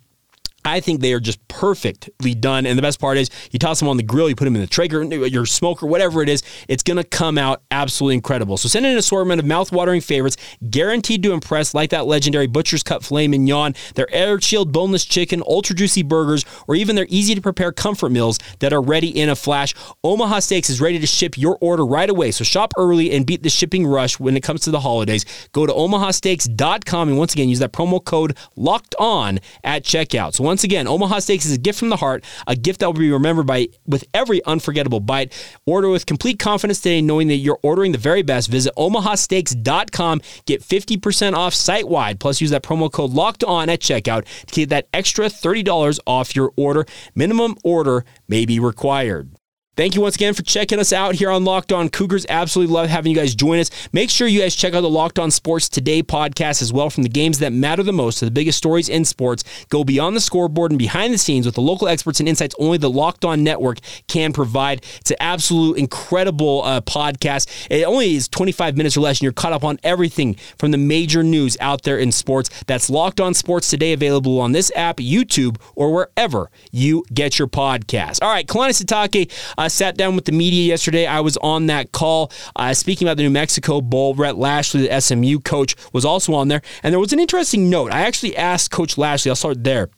I 0.64 0.81
think 0.81 1.00
they 1.00 1.12
are 1.12 1.21
just 1.21 1.47
perfectly 1.49 2.35
done. 2.35 2.66
And 2.66 2.78
the 2.78 2.83
best 2.83 3.00
part 3.00 3.19
is 3.19 3.31
you 3.50 3.59
toss 3.59 3.78
them 3.78 3.88
on 3.88 3.97
the 3.97 4.02
grill, 4.02 4.28
you 4.28 4.37
put 4.37 4.45
them 4.45 4.54
in 4.54 4.61
the 4.61 4.66
Traeger, 4.66 5.02
your 5.02 5.47
smoker, 5.47 5.87
whatever 5.87 6.23
it 6.23 6.28
is, 6.28 6.42
it's 6.69 6.83
going 6.83 6.97
to 6.97 7.04
come 7.04 7.38
out 7.38 7.62
absolutely 7.71 8.14
incredible. 8.14 8.57
So 8.57 8.69
send 8.69 8.87
in 8.87 8.92
an 8.92 8.99
assortment 8.99 9.40
of 9.40 9.47
mouth-watering 9.47 10.00
favorites 10.00 10.37
guaranteed 10.71 11.23
to 11.25 11.33
impress, 11.33 11.75
like 11.75 11.90
that 11.90 12.07
legendary 12.07 12.47
Butcher's 12.47 12.83
Cut 12.83 13.04
filet 13.04 13.28
mignon, 13.28 13.75
their 13.95 14.12
air 14.12 14.38
chilled 14.38 14.73
boneless 14.73 15.04
chicken, 15.04 15.42
ultra 15.47 15.75
juicy 15.75 16.02
burgers, 16.02 16.45
or 16.66 16.75
even 16.75 16.97
their 16.97 17.07
easy 17.09 17.35
to 17.35 17.40
prepare 17.40 17.73
comfort 17.73 18.11
meals 18.11 18.38
that 18.61 18.73
are 18.73 18.83
ready 18.83 19.09
in 19.09 19.28
a 19.28 19.37
flash. 19.37 19.75
Omaha 20.04 20.40
Steaks 20.40 20.71
is 20.71 20.81
ready 20.81 20.99
to 20.99 21.07
ship 21.07 21.37
your 21.37 21.59
order 21.61 21.85
right 21.85 22.09
away. 22.09 22.31
So 22.31 22.45
shop 22.45 22.73
early 22.76 23.12
and 23.12 23.26
beat 23.26 23.42
the 23.42 23.50
shipping 23.50 23.87
rush 23.87 24.19
when 24.19 24.37
it 24.37 24.42
comes 24.42 24.62
to 24.62 24.71
the 24.71 24.81
holidays. 24.81 25.25
Go 25.52 25.66
to 25.66 25.73
omahasteaks.com 25.73 27.09
and 27.09 27.19
once 27.19 27.33
again 27.33 27.49
use 27.49 27.59
that 27.59 27.73
promo 27.73 28.02
code 28.04 28.37
locked 28.57 28.95
on 28.99 29.40
at 29.64 29.85
checkout. 29.85 30.35
So 30.35 30.45
once 30.52 30.64
again, 30.64 30.87
Omaha 30.87 31.21
Steaks 31.21 31.47
is 31.47 31.54
a 31.54 31.59
gift 31.59 31.78
from 31.78 31.88
the 31.88 31.97
heart, 31.97 32.23
a 32.47 32.54
gift 32.54 32.80
that 32.80 32.87
will 32.87 32.92
be 32.92 33.11
remembered 33.11 33.47
by 33.47 33.68
with 33.87 34.04
every 34.12 34.44
unforgettable 34.44 35.00
bite. 35.00 35.32
Order 35.64 35.88
with 35.88 36.04
complete 36.04 36.38
confidence 36.38 36.78
today, 36.78 37.00
knowing 37.00 37.28
that 37.28 37.37
you're 37.37 37.59
ordering 37.62 37.92
the 37.92 37.97
very 37.97 38.21
best. 38.21 38.50
Visit 38.50 38.75
omahasteaks.com, 38.76 40.21
get 40.44 40.61
50% 40.62 41.32
off 41.32 41.54
site 41.54 41.88
wide, 41.88 42.21
plus 42.21 42.42
use 42.42 42.50
that 42.50 42.62
promo 42.62 42.92
code 42.92 43.12
locked 43.12 43.42
on 43.42 43.71
at 43.71 43.80
checkout 43.80 44.26
to 44.49 44.61
get 44.61 44.68
that 44.68 44.88
extra 44.92 45.25
$30 45.25 46.00
off 46.06 46.37
your 46.37 46.52
order. 46.54 46.85
Minimum 47.14 47.56
order 47.64 48.04
may 48.28 48.44
be 48.44 48.61
required. 48.61 49.30
Thank 49.75 49.95
you 49.95 50.02
once 50.02 50.17
again 50.17 50.35
for 50.35 50.43
checking 50.43 50.79
us 50.79 50.93
out 50.93 51.14
here 51.14 51.31
on 51.31 51.47
Locked 51.47 51.73
On 51.73 51.88
Cougars. 51.88 52.26
Absolutely 52.29 52.75
love 52.75 52.91
having 52.91 53.11
you 53.11 53.17
guys 53.17 53.35
join 53.35 53.59
us. 53.59 53.71
Make 53.91 54.11
sure 54.11 54.29
you 54.29 54.43
guys 54.43 54.55
check 54.55 54.75
out 54.75 54.83
the 54.83 54.91
Locked 54.91 55.19
On 55.19 55.31
Sports 55.31 55.71
Today 55.71 56.02
podcast 56.02 56.61
as 56.61 56.75
well 56.75 56.91
from 56.91 57.05
the 57.05 57.09
games 57.09 57.38
that 57.38 57.55
matter 57.55 57.83
the 57.83 57.91
most 57.91 58.19
to 58.19 58.26
the 58.26 58.31
biggest 58.31 58.59
stories 58.59 58.91
in 58.91 59.07
sports. 59.07 59.45
Go 59.71 59.83
beyond 59.83 60.14
the 60.14 60.21
scoreboard 60.21 60.73
and 60.73 60.79
behind 60.79 61.14
the 61.14 61.17
scenes 61.17 61.47
with 61.47 61.55
the 61.55 61.62
local 61.62 61.88
experts 61.88 62.21
and 62.21 62.29
insights 62.29 62.55
only 62.59 62.76
the 62.76 62.91
Locked 62.91 63.25
On 63.25 63.43
Network 63.43 63.79
can 64.09 64.35
provide. 64.35 64.85
It's 65.00 65.11
an 65.11 65.17
absolute 65.21 65.79
incredible 65.79 66.61
uh, 66.64 66.83
podcast. 66.83 67.49
It 67.71 67.85
only 67.85 68.14
is 68.14 68.29
25 68.29 68.76
minutes 68.76 68.99
or 68.99 69.00
less, 69.00 69.21
and 69.21 69.23
you're 69.23 69.33
caught 69.33 69.55
up 69.55 69.64
on 69.64 69.81
everything 69.83 70.35
from 70.59 70.73
the 70.73 70.79
major 70.79 71.23
news 71.23 71.57
out 71.61 71.85
there 71.85 71.97
in 71.97 72.12
sports. 72.12 72.50
That's 72.67 72.91
Locked 72.91 73.23
On 73.23 73.33
Sports 73.33 73.71
Today, 73.71 73.95
available 73.95 74.38
on 74.38 74.52
this 74.52 74.71
app, 74.76 74.99
YouTube, 74.99 75.57
or 75.75 75.95
wherever 75.95 76.50
you 76.73 77.05
get 77.14 77.38
your 77.38 77.49
podcast. 77.49 78.19
All 78.21 78.29
right, 78.29 78.47
Kalani 78.47 78.79
Sitake. 78.79 79.31
Uh, 79.62 79.69
sat 79.69 79.97
down 79.97 80.16
with 80.16 80.25
the 80.25 80.33
media 80.33 80.64
yesterday. 80.64 81.07
I 81.07 81.21
was 81.21 81.37
on 81.37 81.66
that 81.66 81.92
call 81.92 82.33
uh, 82.57 82.75
speaking 82.75 83.07
about 83.07 83.16
the 83.16 83.23
New 83.23 83.31
Mexico 83.31 83.81
Bowl. 83.81 84.12
Rhett 84.12 84.37
Lashlee, 84.37 84.88
the 84.88 85.00
SMU 85.00 85.38
coach, 85.38 85.76
was 85.92 86.04
also 86.04 86.35
on 86.35 86.49
there. 86.49 86.62
And 86.83 86.92
there 86.92 86.99
was 86.99 87.12
an 87.12 87.21
interesting 87.21 87.71
note. 87.71 87.92
I 87.92 88.00
actually 88.00 88.37
asked 88.37 88.73
Coach 88.73 88.99
Lashlee, 88.99 89.31
I'll 89.31 89.37
start 89.37 89.62
there 89.62 89.88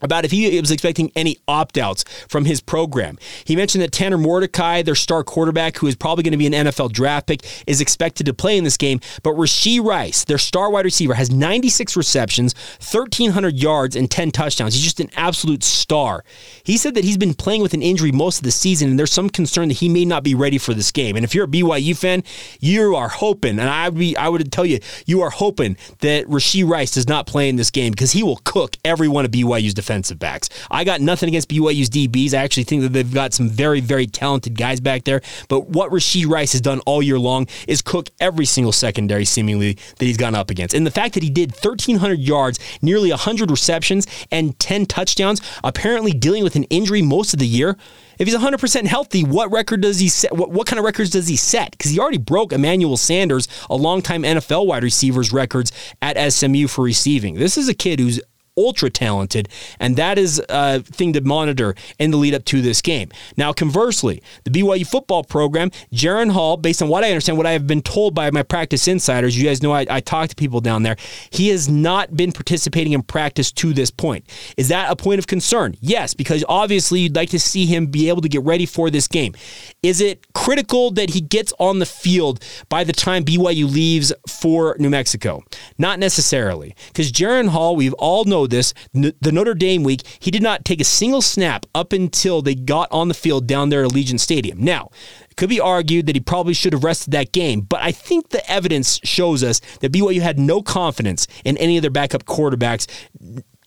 about 0.00 0.24
if 0.24 0.30
he 0.30 0.60
was 0.60 0.70
expecting 0.70 1.10
any 1.16 1.36
opt 1.46 1.76
outs 1.76 2.04
from 2.28 2.44
his 2.44 2.60
program. 2.60 3.18
He 3.44 3.56
mentioned 3.56 3.82
that 3.82 3.92
Tanner 3.92 4.18
Mordecai, 4.18 4.82
their 4.82 4.94
star 4.94 5.24
quarterback, 5.24 5.78
who 5.78 5.86
is 5.86 5.96
probably 5.96 6.22
going 6.22 6.32
to 6.32 6.38
be 6.38 6.46
an 6.46 6.52
NFL 6.52 6.92
draft 6.92 7.26
pick, 7.26 7.44
is 7.66 7.80
expected 7.80 8.26
to 8.26 8.34
play 8.34 8.56
in 8.56 8.64
this 8.64 8.76
game. 8.76 9.00
But 9.22 9.34
Rashee 9.34 9.82
Rice, 9.82 10.24
their 10.24 10.38
star 10.38 10.70
wide 10.70 10.84
receiver, 10.84 11.14
has 11.14 11.30
96 11.30 11.96
receptions, 11.96 12.54
1,300 12.80 13.56
yards, 13.56 13.96
and 13.96 14.10
10 14.10 14.30
touchdowns. 14.30 14.74
He's 14.74 14.84
just 14.84 15.00
an 15.00 15.10
absolute 15.16 15.64
star. 15.64 16.24
He 16.62 16.76
said 16.76 16.94
that 16.94 17.04
he's 17.04 17.18
been 17.18 17.34
playing 17.34 17.62
with 17.62 17.74
an 17.74 17.82
injury 17.82 18.12
most 18.12 18.38
of 18.38 18.44
the 18.44 18.50
season, 18.50 18.90
and 18.90 18.98
there's 18.98 19.12
some 19.12 19.28
concern 19.28 19.68
that 19.68 19.78
he 19.78 19.88
may 19.88 20.04
not 20.04 20.22
be 20.22 20.34
ready 20.34 20.58
for 20.58 20.74
this 20.74 20.92
game. 20.92 21.16
And 21.16 21.24
if 21.24 21.34
you're 21.34 21.46
a 21.46 21.48
BYU 21.48 21.96
fan, 21.96 22.22
you 22.60 22.94
are 22.94 23.08
hoping, 23.08 23.58
and 23.58 23.68
I 23.68 23.88
would 23.88 23.98
be, 23.98 24.16
I 24.16 24.28
would 24.28 24.50
tell 24.52 24.66
you, 24.66 24.78
you 25.06 25.22
are 25.22 25.30
hoping 25.30 25.76
that 26.00 26.26
Rashee 26.26 26.68
Rice 26.68 26.92
does 26.92 27.08
not 27.08 27.26
play 27.26 27.48
in 27.48 27.56
this 27.56 27.70
game 27.70 27.92
because 27.92 28.12
he 28.12 28.22
will 28.22 28.40
cook 28.44 28.76
every 28.84 29.08
one 29.08 29.24
of 29.24 29.30
BYU's 29.30 29.74
defenders 29.74 29.87
defensive 29.88 30.18
backs. 30.18 30.50
I 30.70 30.84
got 30.84 31.00
nothing 31.00 31.30
against 31.30 31.48
BYU's 31.48 31.88
DBs. 31.88 32.34
I 32.34 32.42
actually 32.42 32.64
think 32.64 32.82
that 32.82 32.92
they've 32.92 33.14
got 33.14 33.32
some 33.32 33.48
very, 33.48 33.80
very 33.80 34.06
talented 34.06 34.56
guys 34.56 34.80
back 34.80 35.04
there. 35.04 35.22
But 35.48 35.70
what 35.70 35.90
Rashee 35.90 36.28
Rice 36.28 36.52
has 36.52 36.60
done 36.60 36.80
all 36.80 37.02
year 37.02 37.18
long 37.18 37.46
is 37.66 37.80
cook 37.80 38.10
every 38.20 38.44
single 38.44 38.72
secondary, 38.72 39.24
seemingly, 39.24 39.74
that 39.74 40.04
he's 40.04 40.18
gone 40.18 40.34
up 40.34 40.50
against. 40.50 40.74
And 40.74 40.86
the 40.86 40.90
fact 40.90 41.14
that 41.14 41.22
he 41.22 41.30
did 41.30 41.52
1,300 41.52 42.18
yards, 42.18 42.58
nearly 42.82 43.08
100 43.08 43.50
receptions, 43.50 44.06
and 44.30 44.58
10 44.58 44.84
touchdowns, 44.86 45.40
apparently 45.64 46.12
dealing 46.12 46.44
with 46.44 46.54
an 46.54 46.64
injury 46.64 47.00
most 47.00 47.32
of 47.32 47.38
the 47.38 47.46
year. 47.46 47.76
If 48.18 48.26
he's 48.26 48.36
100% 48.36 48.86
healthy, 48.86 49.22
what 49.22 49.50
record 49.52 49.80
does 49.80 50.00
he 50.00 50.08
set? 50.08 50.34
What, 50.34 50.50
what 50.50 50.66
kind 50.66 50.80
of 50.80 50.84
records 50.84 51.10
does 51.10 51.28
he 51.28 51.36
set? 51.36 51.70
Because 51.70 51.92
he 51.92 52.00
already 52.00 52.18
broke 52.18 52.52
Emmanuel 52.52 52.96
Sanders, 52.96 53.46
a 53.70 53.76
longtime 53.76 54.24
NFL 54.24 54.66
wide 54.66 54.82
receivers 54.82 55.32
records 55.32 55.70
at 56.02 56.32
SMU 56.32 56.66
for 56.66 56.82
receiving. 56.82 57.36
This 57.36 57.56
is 57.56 57.68
a 57.68 57.74
kid 57.74 58.00
who's 58.00 58.20
ultra 58.58 58.90
talented, 58.90 59.48
and 59.78 59.96
that 59.96 60.18
is 60.18 60.42
a 60.48 60.80
thing 60.80 61.12
to 61.12 61.20
monitor 61.20 61.74
in 61.98 62.10
the 62.10 62.16
lead 62.16 62.34
up 62.34 62.44
to 62.46 62.60
this 62.60 62.82
game. 62.82 63.10
Now, 63.36 63.52
conversely, 63.52 64.22
the 64.44 64.50
BYU 64.50 64.86
football 64.86 65.22
program, 65.24 65.70
Jaren 65.92 66.32
Hall, 66.32 66.56
based 66.56 66.82
on 66.82 66.88
what 66.88 67.04
I 67.04 67.10
understand, 67.10 67.38
what 67.38 67.46
I 67.46 67.52
have 67.52 67.66
been 67.66 67.82
told 67.82 68.14
by 68.14 68.30
my 68.30 68.42
practice 68.42 68.88
insiders, 68.88 69.38
you 69.38 69.44
guys 69.44 69.62
know 69.62 69.72
I, 69.72 69.86
I 69.88 70.00
talk 70.00 70.28
to 70.30 70.36
people 70.36 70.60
down 70.60 70.82
there, 70.82 70.96
he 71.30 71.48
has 71.48 71.68
not 71.68 72.16
been 72.16 72.32
participating 72.32 72.92
in 72.92 73.02
practice 73.02 73.52
to 73.52 73.72
this 73.72 73.90
point. 73.90 74.24
Is 74.56 74.68
that 74.68 74.90
a 74.90 74.96
point 74.96 75.18
of 75.18 75.26
concern? 75.26 75.76
Yes, 75.80 76.14
because 76.14 76.44
obviously 76.48 77.00
you'd 77.00 77.16
like 77.16 77.30
to 77.30 77.38
see 77.38 77.66
him 77.66 77.86
be 77.86 78.08
able 78.08 78.22
to 78.22 78.28
get 78.28 78.42
ready 78.42 78.66
for 78.66 78.90
this 78.90 79.06
game. 79.06 79.34
Is 79.82 80.00
it 80.00 80.26
critical 80.34 80.90
that 80.92 81.10
he 81.10 81.20
gets 81.20 81.52
on 81.60 81.78
the 81.78 81.86
field 81.86 82.42
by 82.68 82.82
the 82.84 82.92
time 82.92 83.24
BYU 83.24 83.70
leaves 83.70 84.12
for 84.28 84.76
New 84.78 84.90
Mexico? 84.90 85.42
Not 85.78 85.98
necessarily, 85.98 86.74
because 86.88 87.12
Jaren 87.12 87.48
Hall, 87.48 87.76
we've 87.76 87.94
all 87.94 88.24
know 88.24 88.46
this, 88.50 88.74
the 88.92 89.32
Notre 89.32 89.54
Dame 89.54 89.82
week, 89.82 90.02
he 90.18 90.30
did 90.30 90.42
not 90.42 90.64
take 90.64 90.80
a 90.80 90.84
single 90.84 91.22
snap 91.22 91.66
up 91.74 91.92
until 91.92 92.42
they 92.42 92.54
got 92.54 92.88
on 92.90 93.08
the 93.08 93.14
field 93.14 93.46
down 93.46 93.68
there 93.68 93.84
at 93.84 93.90
Allegiant 93.90 94.20
Stadium. 94.20 94.62
Now, 94.62 94.90
it 95.30 95.36
could 95.36 95.48
be 95.48 95.60
argued 95.60 96.06
that 96.06 96.16
he 96.16 96.20
probably 96.20 96.54
should 96.54 96.72
have 96.72 96.84
rested 96.84 97.12
that 97.12 97.32
game, 97.32 97.60
but 97.60 97.80
I 97.80 97.92
think 97.92 98.30
the 98.30 98.48
evidence 98.50 99.00
shows 99.04 99.42
us 99.42 99.60
that 99.80 99.92
BYU 99.92 100.20
had 100.20 100.38
no 100.38 100.62
confidence 100.62 101.26
in 101.44 101.56
any 101.58 101.76
of 101.76 101.82
their 101.82 101.90
backup 101.90 102.24
quarterbacks, 102.24 102.86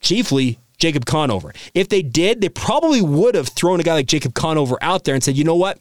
chiefly 0.02 0.60
Jacob 0.82 1.06
Conover. 1.06 1.54
If 1.74 1.90
they 1.90 2.02
did, 2.02 2.42
they 2.42 2.50
probably 2.50 3.02
would 3.02 3.36
have 3.36 3.48
thrown 3.50 3.80
a 3.80 3.84
guy 3.84 3.94
like 3.94 4.08
Jacob 4.08 4.34
Conover 4.34 4.78
out 4.82 5.04
there 5.04 5.14
and 5.14 5.24
said, 5.24 5.38
you 5.38 5.44
know 5.44 5.56
what? 5.56 5.80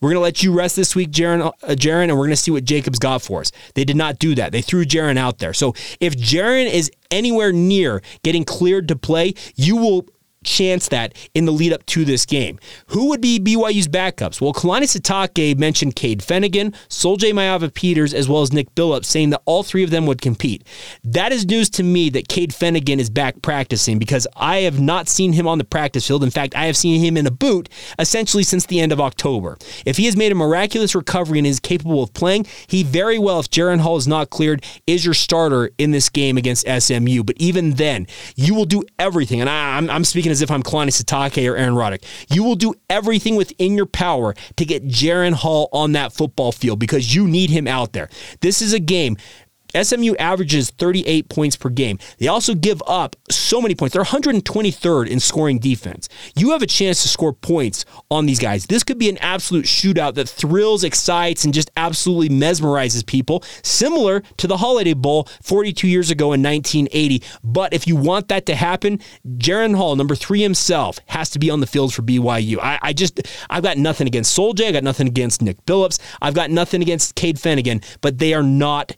We're 0.00 0.08
going 0.08 0.16
to 0.16 0.22
let 0.22 0.42
you 0.42 0.52
rest 0.52 0.74
this 0.74 0.96
week, 0.96 1.10
Jaren, 1.10 1.46
uh, 1.46 1.52
Jaren, 1.68 2.04
and 2.04 2.12
we're 2.12 2.24
going 2.24 2.30
to 2.30 2.36
see 2.36 2.50
what 2.50 2.64
Jacob's 2.64 2.98
got 2.98 3.20
for 3.22 3.40
us. 3.40 3.52
They 3.74 3.84
did 3.84 3.96
not 3.96 4.18
do 4.18 4.34
that. 4.36 4.50
They 4.52 4.62
threw 4.62 4.84
Jaren 4.84 5.18
out 5.18 5.38
there. 5.38 5.52
So 5.52 5.74
if 6.00 6.16
Jaren 6.16 6.66
is 6.66 6.90
anywhere 7.10 7.52
near 7.52 8.02
getting 8.22 8.44
cleared 8.44 8.88
to 8.88 8.96
play, 8.96 9.34
you 9.54 9.76
will 9.76 10.06
chance 10.48 10.88
that 10.88 11.14
in 11.34 11.44
the 11.44 11.52
lead 11.52 11.72
up 11.72 11.84
to 11.86 12.04
this 12.04 12.26
game. 12.26 12.58
Who 12.88 13.08
would 13.08 13.20
be 13.20 13.38
BYU's 13.38 13.88
backups? 13.88 14.40
Well, 14.40 14.52
Kalani 14.52 14.84
Sitake 14.84 15.58
mentioned 15.58 15.96
Cade 15.96 16.20
Fennegan, 16.20 16.74
Sol-Jay 16.88 17.32
Maiava-Peters, 17.32 18.14
as 18.14 18.28
well 18.28 18.42
as 18.42 18.52
Nick 18.52 18.74
Billoups, 18.74 19.04
saying 19.04 19.30
that 19.30 19.42
all 19.44 19.62
three 19.62 19.84
of 19.84 19.90
them 19.90 20.06
would 20.06 20.20
compete. 20.20 20.66
That 21.04 21.32
is 21.32 21.46
news 21.46 21.68
to 21.70 21.82
me 21.82 22.08
that 22.10 22.28
Cade 22.28 22.50
Fennegan 22.50 22.98
is 22.98 23.10
back 23.10 23.42
practicing 23.42 23.98
because 23.98 24.26
I 24.36 24.58
have 24.58 24.80
not 24.80 25.08
seen 25.08 25.32
him 25.32 25.46
on 25.46 25.58
the 25.58 25.64
practice 25.64 26.06
field. 26.06 26.24
In 26.24 26.30
fact, 26.30 26.56
I 26.56 26.66
have 26.66 26.76
seen 26.76 27.00
him 27.00 27.16
in 27.16 27.26
a 27.26 27.30
boot 27.30 27.68
essentially 27.98 28.42
since 28.42 28.66
the 28.66 28.80
end 28.80 28.92
of 28.92 29.00
October. 29.00 29.58
If 29.84 29.96
he 29.96 30.06
has 30.06 30.16
made 30.16 30.32
a 30.32 30.34
miraculous 30.34 30.94
recovery 30.94 31.38
and 31.38 31.46
is 31.46 31.60
capable 31.60 32.02
of 32.02 32.14
playing, 32.14 32.46
he 32.66 32.82
very 32.82 33.18
well, 33.18 33.40
if 33.40 33.50
Jaren 33.50 33.80
Hall 33.80 33.96
is 33.96 34.08
not 34.08 34.30
cleared, 34.30 34.64
is 34.86 35.04
your 35.04 35.14
starter 35.14 35.70
in 35.78 35.90
this 35.90 36.08
game 36.08 36.36
against 36.36 36.66
SMU. 36.66 37.22
But 37.22 37.36
even 37.38 37.72
then, 37.72 38.06
you 38.36 38.54
will 38.54 38.64
do 38.64 38.82
everything, 38.98 39.40
and 39.40 39.50
I, 39.50 39.78
am 39.78 40.04
speaking 40.04 40.32
as 40.32 40.37
if 40.42 40.50
I'm 40.50 40.62
Kalani 40.62 40.88
Sitake 40.88 41.50
or 41.50 41.56
Aaron 41.56 41.74
Roderick. 41.74 42.04
You 42.30 42.44
will 42.44 42.56
do 42.56 42.74
everything 42.88 43.36
within 43.36 43.74
your 43.74 43.86
power 43.86 44.34
to 44.56 44.64
get 44.64 44.86
Jaren 44.86 45.32
Hall 45.32 45.68
on 45.72 45.92
that 45.92 46.12
football 46.12 46.52
field 46.52 46.78
because 46.78 47.14
you 47.14 47.26
need 47.26 47.50
him 47.50 47.66
out 47.66 47.92
there. 47.92 48.08
This 48.40 48.62
is 48.62 48.72
a 48.72 48.80
game 48.80 49.16
SMU 49.74 50.14
averages 50.18 50.70
38 50.70 51.28
points 51.28 51.56
per 51.56 51.68
game. 51.68 51.98
They 52.18 52.28
also 52.28 52.54
give 52.54 52.82
up 52.86 53.16
so 53.30 53.60
many 53.60 53.74
points. 53.74 53.94
They're 53.94 54.02
123rd 54.02 55.08
in 55.08 55.20
scoring 55.20 55.58
defense. 55.58 56.08
You 56.36 56.50
have 56.52 56.62
a 56.62 56.66
chance 56.66 57.02
to 57.02 57.08
score 57.08 57.32
points 57.32 57.84
on 58.10 58.26
these 58.26 58.38
guys. 58.38 58.66
This 58.66 58.82
could 58.82 58.98
be 58.98 59.08
an 59.08 59.18
absolute 59.18 59.66
shootout 59.66 60.14
that 60.14 60.28
thrills, 60.28 60.84
excites, 60.84 61.44
and 61.44 61.52
just 61.52 61.70
absolutely 61.76 62.28
mesmerizes 62.28 63.04
people, 63.04 63.42
similar 63.62 64.20
to 64.38 64.46
the 64.46 64.56
Holiday 64.56 64.94
Bowl 64.94 65.28
42 65.42 65.86
years 65.86 66.10
ago 66.10 66.32
in 66.32 66.42
1980. 66.42 67.22
But 67.44 67.72
if 67.72 67.86
you 67.86 67.96
want 67.96 68.28
that 68.28 68.46
to 68.46 68.54
happen, 68.54 69.00
Jaren 69.36 69.76
Hall, 69.76 69.96
number 69.96 70.14
three 70.14 70.42
himself, 70.42 70.98
has 71.06 71.30
to 71.30 71.38
be 71.38 71.50
on 71.50 71.60
the 71.60 71.66
field 71.66 71.92
for 71.92 72.02
BYU. 72.02 72.58
I, 72.58 72.78
I 72.82 72.92
just, 72.92 73.20
I've 73.50 73.62
got 73.62 73.76
nothing 73.76 74.06
against 74.06 74.34
Sol-Jay. 74.34 74.68
I 74.68 74.72
got 74.72 74.84
nothing 74.84 75.06
against 75.06 75.42
Nick 75.42 75.64
Billoups. 75.66 75.98
I've 76.22 76.34
got 76.34 76.50
nothing 76.50 76.82
against 76.82 77.14
Cade 77.14 77.36
Fennegan, 77.36 77.84
but 78.00 78.18
they 78.18 78.34
are 78.34 78.42
not 78.42 78.96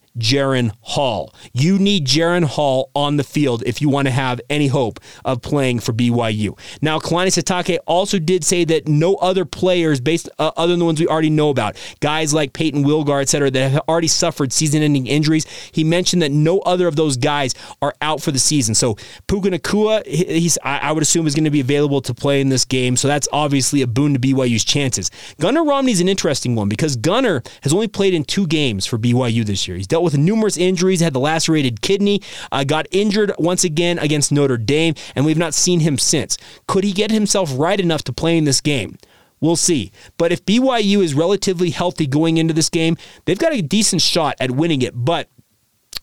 Hall. 0.81 1.35
You 1.53 1.79
need 1.79 2.07
Jaren 2.07 2.45
Hall 2.45 2.91
on 2.95 3.17
the 3.17 3.25
field 3.25 3.62
if 3.67 3.81
you 3.81 3.89
want 3.89 4.07
to 4.07 4.12
have 4.12 4.41
any 4.50 4.67
hope 4.67 5.00
of 5.25 5.43
playing 5.43 5.81
for 5.81 5.93
BYU. 5.93 6.59
Now, 6.83 6.99
Kalani 6.99 7.29
Sitake 7.29 7.79
also 7.87 8.19
did 8.19 8.45
say 8.45 8.65
that 8.65 8.89
no 8.89 9.15
other 9.17 9.45
players, 9.45 10.00
based 10.00 10.29
uh, 10.39 10.50
other 10.57 10.73
than 10.73 10.81
the 10.81 10.85
ones 10.85 11.00
we 11.00 11.07
already 11.07 11.31
know 11.31 11.50
about, 11.50 11.77
guys 12.00 12.33
like 12.35 12.53
Peyton 12.53 12.85
Wilgar, 12.85 13.21
et 13.21 13.29
cetera, 13.29 13.50
that 13.50 13.71
have 13.73 13.83
already 13.89 14.09
suffered 14.09 14.53
season-ending 14.53 15.07
injuries. 15.07 15.47
He 15.73 15.85
mentioned 15.85 16.23
that 16.23 16.33
no 16.33 16.59
other 16.61 16.87
of 16.87 16.97
those 16.97 17.17
guys 17.17 17.55
are 17.83 17.95
out 18.00 18.23
for 18.23 18.33
the 18.33 18.39
season. 18.39 18.75
So 18.75 18.97
Puka 19.27 19.50
Nacua, 19.50 20.07
he's 20.07 20.59
I, 20.62 20.93
would 20.93 21.03
assume 21.03 21.27
is 21.27 21.35
going 21.35 21.45
to 21.45 21.50
be 21.50 21.61
available 21.61 22.00
to 22.03 22.15
play 22.15 22.41
in 22.41 22.49
this 22.49 22.65
game. 22.65 22.97
So 22.97 23.09
that's 23.09 23.29
obviously 23.33 23.83
a 23.83 23.87
boon 23.87 24.15
to 24.15 24.21
BYU's 24.21 24.65
chances. 24.65 25.11
Gunnar 25.41 25.65
Romney's 25.65 26.00
an 26.00 26.09
interesting 26.09 26.55
one 26.55 26.69
because 26.69 26.97
Gunnar 26.97 27.43
has 27.62 27.73
only 27.73 27.89
played 27.89 28.15
in 28.15 28.25
two 28.25 28.47
games 28.47 28.87
for 28.87 28.99
BYU 28.99 29.45
this 29.45 29.67
year. 29.67 29.77
He's 29.77 29.87
dealt 29.87 30.05
with 30.05 30.15
a 30.15 30.19
numerous 30.19 30.50
injuries, 30.57 31.00
had 31.00 31.12
the 31.12 31.21
lacerated 31.21 31.80
kidney, 31.80 32.23
uh, 32.52 32.64
got 32.64 32.87
injured 32.90 33.33
once 33.38 33.64
again 33.64 33.99
against 33.99 34.33
Notre 34.33 34.57
Dame, 34.57 34.95
and 35.14 35.25
we've 35.25 35.38
not 35.38 35.55
seen 35.55 35.81
him 35.81 35.98
since. 35.98 36.37
Could 36.66 36.85
he 36.85 36.92
get 36.92 37.11
himself 37.11 37.51
right 37.55 37.79
enough 37.79 38.03
to 38.05 38.12
play 38.12 38.37
in 38.37 38.44
this 38.44 38.61
game? 38.61 38.96
We'll 39.40 39.57
see. 39.57 39.90
But 40.18 40.33
if 40.33 40.44
BYU 40.44 41.03
is 41.03 41.14
relatively 41.14 41.70
healthy 41.70 42.07
going 42.07 42.37
into 42.37 42.53
this 42.53 42.68
game, 42.68 42.96
they've 43.25 43.38
got 43.38 43.55
a 43.55 43.62
decent 43.62 44.03
shot 44.03 44.37
at 44.38 44.51
winning 44.51 44.83
it. 44.83 44.92
But 44.94 45.31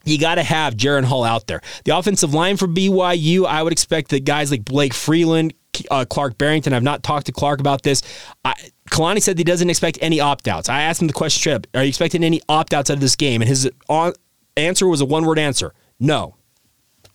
you 0.04 0.18
got 0.18 0.36
to 0.36 0.44
have 0.44 0.76
Jaren 0.76 1.04
Hall 1.04 1.24
out 1.24 1.48
there. 1.48 1.62
The 1.86 1.96
offensive 1.96 2.34
line 2.34 2.58
for 2.58 2.68
BYU, 2.68 3.46
I 3.46 3.62
would 3.62 3.74
expect 3.74 4.10
that 4.10 4.26
guys 4.26 4.50
like 4.50 4.66
Blake 4.66 4.94
Freeland, 4.94 5.54
uh, 5.92 6.06
Clark 6.06 6.38
Barrington, 6.38 6.74
I've 6.74 6.84
not 6.84 7.04
talked 7.04 7.28
to 7.28 7.32
Clark 7.32 7.60
about 7.60 7.84
this. 7.84 8.02
I, 8.44 8.54
Kalani 8.90 9.22
said 9.22 9.38
he 9.38 9.44
doesn't 9.44 9.70
expect 9.70 10.00
any 10.02 10.20
opt 10.20 10.48
outs. 10.48 10.70
I 10.70 10.84
asked 10.84 11.02
him 11.02 11.08
the 11.08 11.14
question 11.14 11.40
straight 11.40 11.54
up 11.54 11.68
Are 11.76 11.84
you 11.84 11.90
expecting 11.90 12.24
any 12.24 12.42
opt 12.50 12.74
outs 12.74 12.90
out 12.90 12.96
of 12.96 13.02
this 13.02 13.16
game? 13.16 13.42
And 13.42 13.50
his 13.50 13.70
answer 14.58 14.88
was 14.88 15.02
a 15.02 15.06
one 15.06 15.26
word 15.26 15.40
answer 15.40 15.74
no. 16.00 16.36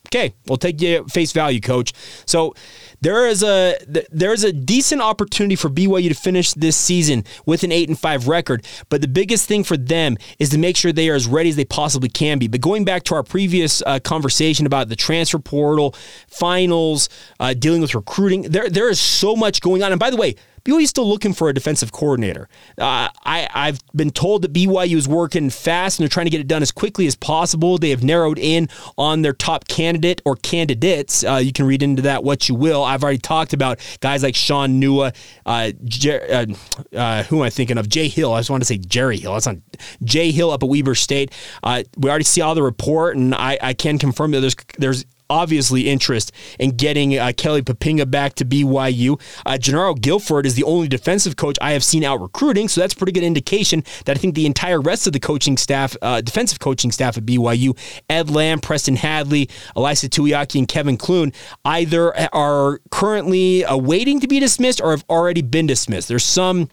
Okay, 0.08 0.34
we'll 0.46 0.58
take 0.58 0.82
you 0.82 1.04
face 1.04 1.32
value, 1.32 1.60
coach. 1.60 1.94
So 2.26 2.54
there 3.00 3.26
is 3.26 3.42
a 3.42 3.78
there 4.10 4.34
is 4.34 4.44
a 4.44 4.52
decent 4.52 5.00
opportunity 5.00 5.56
for 5.56 5.70
BYU 5.70 6.08
to 6.08 6.14
finish 6.14 6.52
this 6.52 6.76
season 6.76 7.24
with 7.46 7.62
an 7.62 7.72
eight 7.72 7.88
and 7.88 7.98
five 7.98 8.28
record. 8.28 8.66
But 8.90 9.00
the 9.00 9.08
biggest 9.08 9.48
thing 9.48 9.64
for 9.64 9.78
them 9.78 10.18
is 10.38 10.50
to 10.50 10.58
make 10.58 10.76
sure 10.76 10.92
they 10.92 11.08
are 11.08 11.14
as 11.14 11.26
ready 11.26 11.48
as 11.48 11.56
they 11.56 11.64
possibly 11.64 12.10
can 12.10 12.38
be. 12.38 12.46
But 12.46 12.60
going 12.60 12.84
back 12.84 13.04
to 13.04 13.14
our 13.14 13.22
previous 13.22 13.80
uh, 13.86 14.00
conversation 14.00 14.66
about 14.66 14.90
the 14.90 14.96
transfer 14.96 15.38
portal, 15.38 15.94
finals, 16.28 17.08
uh, 17.40 17.54
dealing 17.54 17.80
with 17.80 17.94
recruiting, 17.94 18.42
there 18.42 18.68
there 18.68 18.90
is 18.90 19.00
so 19.00 19.34
much 19.34 19.62
going 19.62 19.82
on. 19.82 19.92
And 19.92 20.00
by 20.00 20.10
the 20.10 20.16
way, 20.18 20.34
BYU's 20.64 20.90
still 20.90 21.08
looking 21.08 21.32
for 21.32 21.48
a 21.48 21.54
defensive 21.54 21.92
coordinator. 21.92 22.48
Uh, 22.78 23.08
I, 23.24 23.48
I've 23.52 23.80
been 23.94 24.10
told 24.10 24.42
that 24.42 24.52
BYU 24.52 24.96
is 24.96 25.08
working 25.08 25.50
fast 25.50 25.98
and 25.98 26.04
they're 26.04 26.08
trying 26.08 26.26
to 26.26 26.30
get 26.30 26.40
it 26.40 26.46
done 26.46 26.62
as 26.62 26.70
quickly 26.70 27.06
as 27.06 27.16
possible. 27.16 27.78
They 27.78 27.90
have 27.90 28.04
narrowed 28.04 28.38
in 28.38 28.68
on 28.96 29.22
their 29.22 29.32
top 29.32 29.66
candidate 29.68 30.22
or 30.24 30.36
candidates. 30.36 31.24
Uh, 31.24 31.36
you 31.36 31.52
can 31.52 31.66
read 31.66 31.82
into 31.82 32.02
that 32.02 32.22
what 32.22 32.48
you 32.48 32.54
will. 32.54 32.82
I've 32.84 33.02
already 33.02 33.18
talked 33.18 33.52
about 33.52 33.80
guys 34.00 34.22
like 34.22 34.34
Sean 34.34 34.80
Nua, 34.80 35.14
uh, 35.46 35.72
Jer- 35.84 36.26
uh, 36.30 36.96
uh, 36.96 37.22
who 37.24 37.38
am 37.38 37.42
I 37.42 37.50
thinking 37.50 37.78
of? 37.78 37.88
Jay 37.88 38.08
Hill. 38.08 38.32
I 38.32 38.40
just 38.40 38.50
want 38.50 38.62
to 38.62 38.66
say 38.66 38.78
Jerry 38.78 39.18
Hill. 39.18 39.34
That's 39.34 39.46
on 39.46 39.62
Jay 40.04 40.30
Hill 40.30 40.50
up 40.50 40.62
at 40.62 40.68
Weber 40.68 40.94
State. 40.94 41.32
Uh, 41.62 41.82
we 41.96 42.08
already 42.08 42.24
see 42.24 42.40
all 42.40 42.54
the 42.54 42.62
report, 42.62 43.16
and 43.16 43.34
I, 43.34 43.58
I 43.60 43.74
can 43.74 43.98
confirm 43.98 44.30
that 44.32 44.40
there's 44.40 44.56
there's 44.78 45.04
obviously 45.32 45.88
interest 45.88 46.30
in 46.58 46.76
getting 46.76 47.18
uh, 47.18 47.32
Kelly 47.34 47.62
Poppinga 47.62 48.08
back 48.10 48.34
to 48.34 48.44
BYU. 48.44 49.18
Uh, 49.46 49.52
Jernaro 49.52 49.98
Gilford 49.98 50.44
is 50.44 50.56
the 50.56 50.64
only 50.64 50.88
defensive 50.88 51.36
coach 51.36 51.56
I 51.62 51.72
have 51.72 51.82
seen 51.82 52.04
out 52.04 52.20
recruiting, 52.20 52.68
so 52.68 52.82
that's 52.82 52.92
pretty 52.92 53.12
good 53.12 53.24
indication 53.24 53.82
that 54.04 54.16
I 54.16 54.20
think 54.20 54.34
the 54.34 54.44
entire 54.44 54.80
rest 54.80 55.06
of 55.06 55.14
the 55.14 55.20
coaching 55.20 55.56
staff, 55.56 55.96
uh, 56.02 56.20
defensive 56.20 56.60
coaching 56.60 56.92
staff 56.92 57.16
at 57.16 57.24
BYU, 57.24 57.78
Ed 58.10 58.28
Lamb, 58.28 58.60
Preston 58.60 58.96
Hadley, 58.96 59.46
Ilaisa 59.74 60.10
Tuiaki, 60.10 60.58
and 60.58 60.68
Kevin 60.68 60.98
Clune, 60.98 61.32
either 61.64 62.14
are 62.34 62.80
currently 62.90 63.62
awaiting 63.62 64.20
to 64.20 64.28
be 64.28 64.38
dismissed 64.38 64.82
or 64.82 64.90
have 64.90 65.04
already 65.08 65.40
been 65.40 65.66
dismissed. 65.66 66.08
There's 66.08 66.26
some 66.26 66.68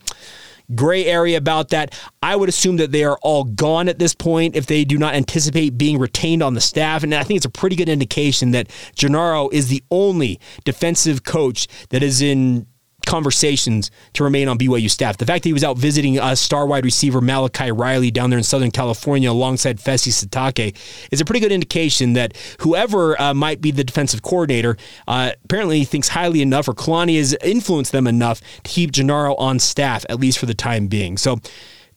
gray 0.76 1.06
area 1.06 1.38
about 1.38 1.70
that. 1.70 1.94
I 2.22 2.36
would 2.36 2.50
assume 2.50 2.78
that 2.78 2.92
they 2.92 3.04
are 3.04 3.18
all 3.22 3.44
gone 3.44 3.90
at 3.90 4.00
this 4.00 4.14
point 4.14 4.56
if 4.56 4.66
they 4.66 4.84
do 4.84 4.98
not 4.98 5.16
anticipate 5.16 5.78
being 5.78 5.98
retained 5.98 6.44
on 6.44 6.54
the 6.54 6.62
staff. 6.62 7.04
And 7.04 7.14
I 7.14 7.24
think 7.24 7.38
it's 7.38 7.46
a 7.46 7.50
pretty 7.50 7.76
good 7.76 7.90
indication 7.90 8.52
that 8.52 8.68
Jernaro 8.96 9.52
is 9.52 9.68
the 9.68 9.84
only 9.92 10.40
defensive 10.64 11.24
coach 11.24 11.68
that 11.90 12.04
is 12.04 12.22
in 12.22 12.68
conversations 13.06 13.92
to 14.14 14.24
remain 14.24 14.48
on 14.48 14.58
BYU 14.58 14.90
staff. 14.90 15.18
The 15.18 15.26
fact 15.26 15.44
that 15.44 15.50
he 15.50 15.54
was 15.54 15.64
out 15.64 15.78
visiting 15.78 16.20
uh, 16.20 16.36
star 16.36 16.66
wide 16.66 16.86
receiver 16.86 17.22
Malachi 17.22 17.72
Riley 17.72 18.12
down 18.12 18.30
there 18.30 18.38
in 18.38 18.44
Southern 18.44 18.72
California 18.72 19.32
alongside 19.32 19.78
Fesi 19.78 20.12
Sitake 20.12 20.76
is 21.12 21.22
a 21.22 21.26
pretty 21.26 21.40
good 21.40 21.52
indication 21.52 22.14
that 22.14 22.38
whoever 22.60 23.20
uh, 23.22 23.34
might 23.34 23.62
be 23.62 23.72
the 23.72 23.84
defensive 23.84 24.22
coordinator 24.22 24.78
uh, 25.08 25.32
apparently 25.44 25.84
thinks 25.84 26.10
highly 26.10 26.42
enough, 26.42 26.68
or 26.68 26.74
Kalani 26.74 27.18
has 27.18 27.36
influenced 27.44 27.92
them 27.92 28.08
enough 28.08 28.42
to 28.64 28.72
keep 28.72 28.92
Jernaro 28.92 29.36
on 29.40 29.60
staff, 29.60 30.06
at 30.10 30.20
least 30.20 30.38
for 30.38 30.46
the 30.46 30.54
time 30.54 30.88
being. 30.88 31.18
So 31.18 31.40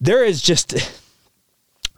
there 0.00 0.24
is 0.24 0.40
just 0.40 0.74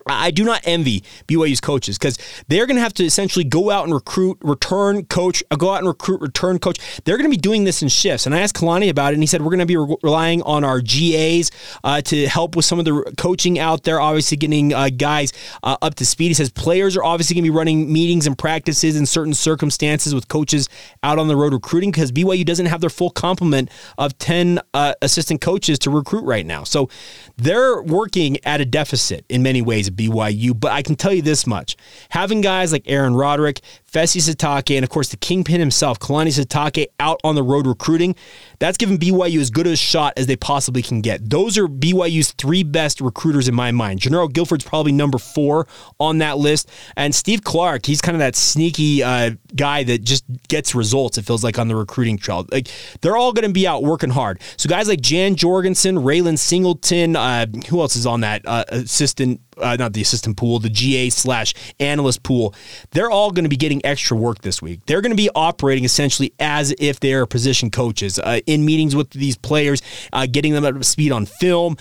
I 0.07 0.31
do 0.31 0.45
not 0.45 0.61
envy 0.65 1.03
BYU's 1.27 1.61
coaches 1.61 1.99
because 1.99 2.19
they're 2.49 2.67
going 2.67 2.77
to 2.77 2.83
have 2.83 2.95
to 2.95 3.05
essentially 3.05 3.45
go 3.45 3.71
out 3.71 3.85
and 3.85 3.95
recruit, 3.95 4.39
return 4.43 5.07
coach, 5.07 5.43
uh, 5.51 5.57
go 5.57 5.71
out 5.71 5.79
and 5.79 5.87
recruit, 5.87 6.21
return 6.21 6.59
coach. 6.59 6.79
They're 7.05 7.17
going 7.17 7.31
to 7.31 7.35
be 7.35 7.41
doing 7.41 7.65
this 7.65 7.83
in 7.83 7.89
shifts. 7.89 8.27
And 8.27 8.35
I 8.35 8.41
asked 8.41 8.55
Kalani 8.55 8.91
about 8.91 9.13
it, 9.13 9.15
and 9.15 9.23
he 9.23 9.27
said 9.27 9.43
we're 9.43 9.51
going 9.51 9.61
to 9.61 9.67
be 9.67 9.77
re- 9.77 9.97
relying 10.03 10.43
on 10.43 10.65
our 10.65 10.81
GAs 10.81 11.51
uh, 11.83 12.03
to 12.03 12.27
help 12.27 12.57
with 12.57 12.65
some 12.65 12.79
of 12.79 12.85
the 12.85 13.15
coaching 13.17 13.59
out 13.59 13.85
there. 13.85 14.01
Obviously, 14.01 14.37
getting 14.37 14.75
uh, 14.75 14.91
guys 14.91 15.33
uh, 15.63 15.77
up 15.81 15.95
to 15.97 16.07
speed. 16.07 16.29
He 16.29 16.35
says 16.35 16.51
players 16.51 16.97
are 16.97 17.05
obviously 17.05 17.35
going 17.35 17.45
to 17.45 17.51
be 17.51 17.57
running 17.57 17.91
meetings 17.93 18.27
and 18.27 18.37
practices 18.37 18.97
in 18.97 19.07
certain 19.07 19.35
circumstances 19.35 20.15
with 20.15 20.29
coaches 20.29 20.69
out 21.03 21.19
on 21.19 21.29
the 21.29 21.37
road 21.37 21.53
recruiting 21.53 21.91
because 21.91 22.13
BYU 22.13 22.45
doesn't 22.45 22.67
have 22.67 22.81
their 22.81 22.91
full 22.91 23.11
complement 23.11 23.71
of 23.97 24.17
ten 24.19 24.61
uh, 24.75 24.95
assistant 25.01 25.41
coaches 25.41 25.79
to 25.81 25.91
recruit 25.91 26.25
right 26.25 26.45
now. 26.45 26.65
So 26.65 26.91
they're 27.37 27.83
working 27.83 28.37
at 28.45 28.61
a 28.61 28.65
deficit 28.65 29.25
in 29.29 29.43
many 29.43 29.63
ways 29.63 29.89
BYU, 29.95 30.59
but 30.59 30.73
I 30.73 30.83
can 30.83 30.97
tell 30.97 31.13
you 31.13 31.23
this 31.23 31.47
much. 31.47 31.77
Having 32.11 32.43
guys 32.43 32.73
like 32.73 32.85
Aaron 32.87 33.15
Roderick, 33.15 33.61
Fesi 33.95 34.21
Sitake, 34.21 34.75
and 34.75 34.83
of 34.83 34.91
course 34.91 35.11
the 35.11 35.17
kingpin 35.17 35.61
himself, 35.61 36.01
Kalani 36.01 36.37
Sitake, 36.37 36.87
out 36.99 37.21
on 37.23 37.37
the 37.37 37.45
road 37.45 37.65
recruiting, 37.65 38.17
that's 38.59 38.77
given 38.77 38.99
BYU 38.99 39.41
as 39.41 39.51
good 39.51 39.69
a 39.69 39.77
shot 39.77 40.15
as 40.17 40.27
they 40.27 40.35
possibly 40.35 40.83
can 40.83 41.01
get. 41.01 41.31
Those 41.31 41.57
are 41.57 41.69
BYU's 41.69 42.33
three 42.33 42.65
best 42.65 43.01
recruiters 43.01 43.47
in 43.47 43.55
my 43.55 43.71
mind. 43.71 44.01
Jernaro 44.01 44.33
Gilford's 44.33 44.65
probably 44.65 44.91
number 44.91 45.19
four 45.19 45.69
on 46.01 46.19
that 46.19 46.39
list, 46.39 46.69
and 46.97 47.15
Steve 47.15 47.45
Clark, 47.45 47.87
he's 47.87 48.01
kind 48.01 48.17
of 48.17 48.19
that 48.19 48.35
sneaky 48.35 49.05
uh, 49.05 49.31
guy 49.55 49.85
that 49.85 50.03
just 50.03 50.25
gets 50.49 50.75
results. 50.75 51.17
It 51.17 51.23
feels 51.23 51.45
like 51.45 51.61
on 51.61 51.69
the 51.69 51.77
recruiting 51.77 52.19
trail. 52.19 52.45
Like 52.51 52.69
they're 53.01 53.17
all 53.17 53.33
going 53.33 53.47
to 53.47 53.53
be 53.53 53.65
out 53.69 53.85
working 53.85 54.11
hard. 54.11 54.43
So 54.57 54.69
guys 54.69 54.89
like 54.89 55.03
Jan 55.03 55.37
Jorgensen, 55.37 55.99
Raylan 55.99 56.37
Singleton, 56.37 57.15
uh, 57.15 57.47
who 57.69 57.81
else 57.81 57.95
is 57.95 58.07
on 58.07 58.23
that 58.23 58.43
uh, 58.45 58.65
assistant 58.71 59.41
uh, 59.59 59.77
not 59.79 59.93
the 59.93 60.03
assistant 60.03 60.37
pool, 60.37 60.59
the 60.59 60.71
GA 60.71 61.11
slash 61.11 61.55
analyst 61.81 62.23
pool, 62.23 62.55
they're 62.93 63.11
all 63.11 63.31
going 63.31 63.45
to 63.45 63.49
be 63.49 63.57
getting 63.57 63.84
extra 63.85 64.17
work 64.17 64.41
this 64.43 64.61
week. 64.63 64.81
They're 64.87 65.01
going 65.01 65.13
to 65.13 65.17
be 65.17 65.31
operating 65.35 65.85
essentially 65.85 66.33
as 66.39 66.75
if 66.79 67.01
they 67.01 67.13
are 67.15 67.27
position 67.27 67.71
coaches 67.71 68.19
uh, 68.19 68.41
in 68.47 68.65
meetings 68.65 68.97
with 68.97 69.11
these 69.11 69.37
players, 69.37 69.83
uh, 70.13 70.27
getting 70.31 70.53
them 70.53 70.65
up 70.65 70.75
to 70.75 70.85
speed 70.85 71.13
on 71.13 71.27
film. 71.27 71.77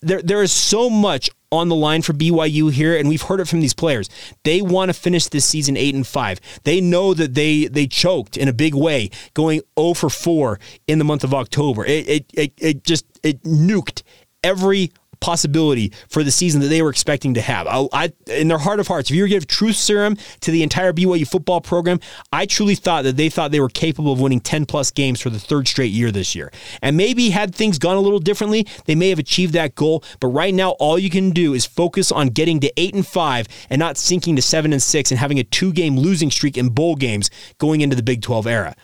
There, 0.00 0.22
there 0.22 0.42
is 0.42 0.52
so 0.52 0.90
much 0.90 1.30
on 1.50 1.68
the 1.68 1.74
line 1.74 2.02
for 2.02 2.12
BYU 2.12 2.72
here, 2.72 2.96
and 2.96 3.08
we've 3.08 3.22
heard 3.22 3.40
it 3.40 3.48
from 3.48 3.60
these 3.60 3.74
players. 3.74 4.08
They 4.44 4.60
want 4.62 4.88
to 4.88 4.92
finish 4.92 5.26
this 5.28 5.44
season 5.44 5.76
eight 5.76 5.94
and 5.94 6.06
five. 6.06 6.40
They 6.64 6.80
know 6.80 7.14
that 7.14 7.34
they 7.34 7.66
they 7.66 7.86
choked 7.86 8.36
in 8.36 8.48
a 8.48 8.52
big 8.52 8.74
way, 8.74 9.10
going 9.34 9.62
0 9.78 9.94
for 9.94 10.10
4 10.10 10.58
in 10.86 10.98
the 10.98 11.04
month 11.04 11.24
of 11.24 11.32
October. 11.32 11.84
It 11.84 12.08
it 12.08 12.26
it, 12.34 12.52
it 12.58 12.84
just 12.84 13.06
it 13.22 13.42
nuked 13.42 14.02
every 14.42 14.92
possibility 15.20 15.92
for 16.08 16.22
the 16.22 16.30
season 16.30 16.60
that 16.60 16.68
they 16.68 16.82
were 16.82 16.90
expecting 16.90 17.34
to 17.34 17.40
have. 17.40 17.66
I, 17.66 17.86
I, 17.92 18.12
in 18.26 18.48
their 18.48 18.58
heart 18.58 18.80
of 18.80 18.88
hearts, 18.88 19.10
if 19.10 19.16
you 19.16 19.22
were 19.22 19.28
to 19.28 19.34
give 19.34 19.46
truth 19.46 19.76
serum 19.76 20.16
to 20.40 20.50
the 20.50 20.62
entire 20.62 20.92
BYU 20.92 21.26
football 21.26 21.60
program, 21.60 22.00
I 22.32 22.46
truly 22.46 22.74
thought 22.74 23.04
that 23.04 23.16
they 23.16 23.28
thought 23.28 23.50
they 23.50 23.60
were 23.60 23.68
capable 23.68 24.12
of 24.12 24.20
winning 24.20 24.40
10 24.40 24.66
plus 24.66 24.90
games 24.90 25.20
for 25.20 25.30
the 25.30 25.38
third 25.38 25.68
straight 25.68 25.92
year 25.92 26.10
this 26.10 26.34
year. 26.34 26.52
And 26.82 26.96
maybe 26.96 27.30
had 27.30 27.54
things 27.54 27.78
gone 27.78 27.96
a 27.96 28.00
little 28.00 28.18
differently, 28.18 28.66
they 28.86 28.94
may 28.94 29.08
have 29.10 29.18
achieved 29.18 29.52
that 29.54 29.74
goal. 29.74 30.04
But 30.20 30.28
right 30.28 30.54
now, 30.54 30.70
all 30.72 30.98
you 30.98 31.10
can 31.10 31.30
do 31.30 31.54
is 31.54 31.66
focus 31.66 32.12
on 32.12 32.28
getting 32.28 32.60
to 32.60 32.72
8 32.76 32.94
and 32.94 33.06
5 33.06 33.46
and 33.70 33.78
not 33.78 33.96
sinking 33.96 34.36
to 34.36 34.42
7 34.42 34.72
and 34.72 34.82
6 34.82 35.10
and 35.10 35.18
having 35.18 35.38
a 35.38 35.44
two 35.44 35.72
game 35.72 35.96
losing 35.96 36.30
streak 36.30 36.56
in 36.56 36.68
bowl 36.68 36.96
games 36.96 37.30
going 37.58 37.80
into 37.80 37.96
the 37.96 38.02
Big 38.02 38.22
12 38.22 38.46
era. 38.46 38.74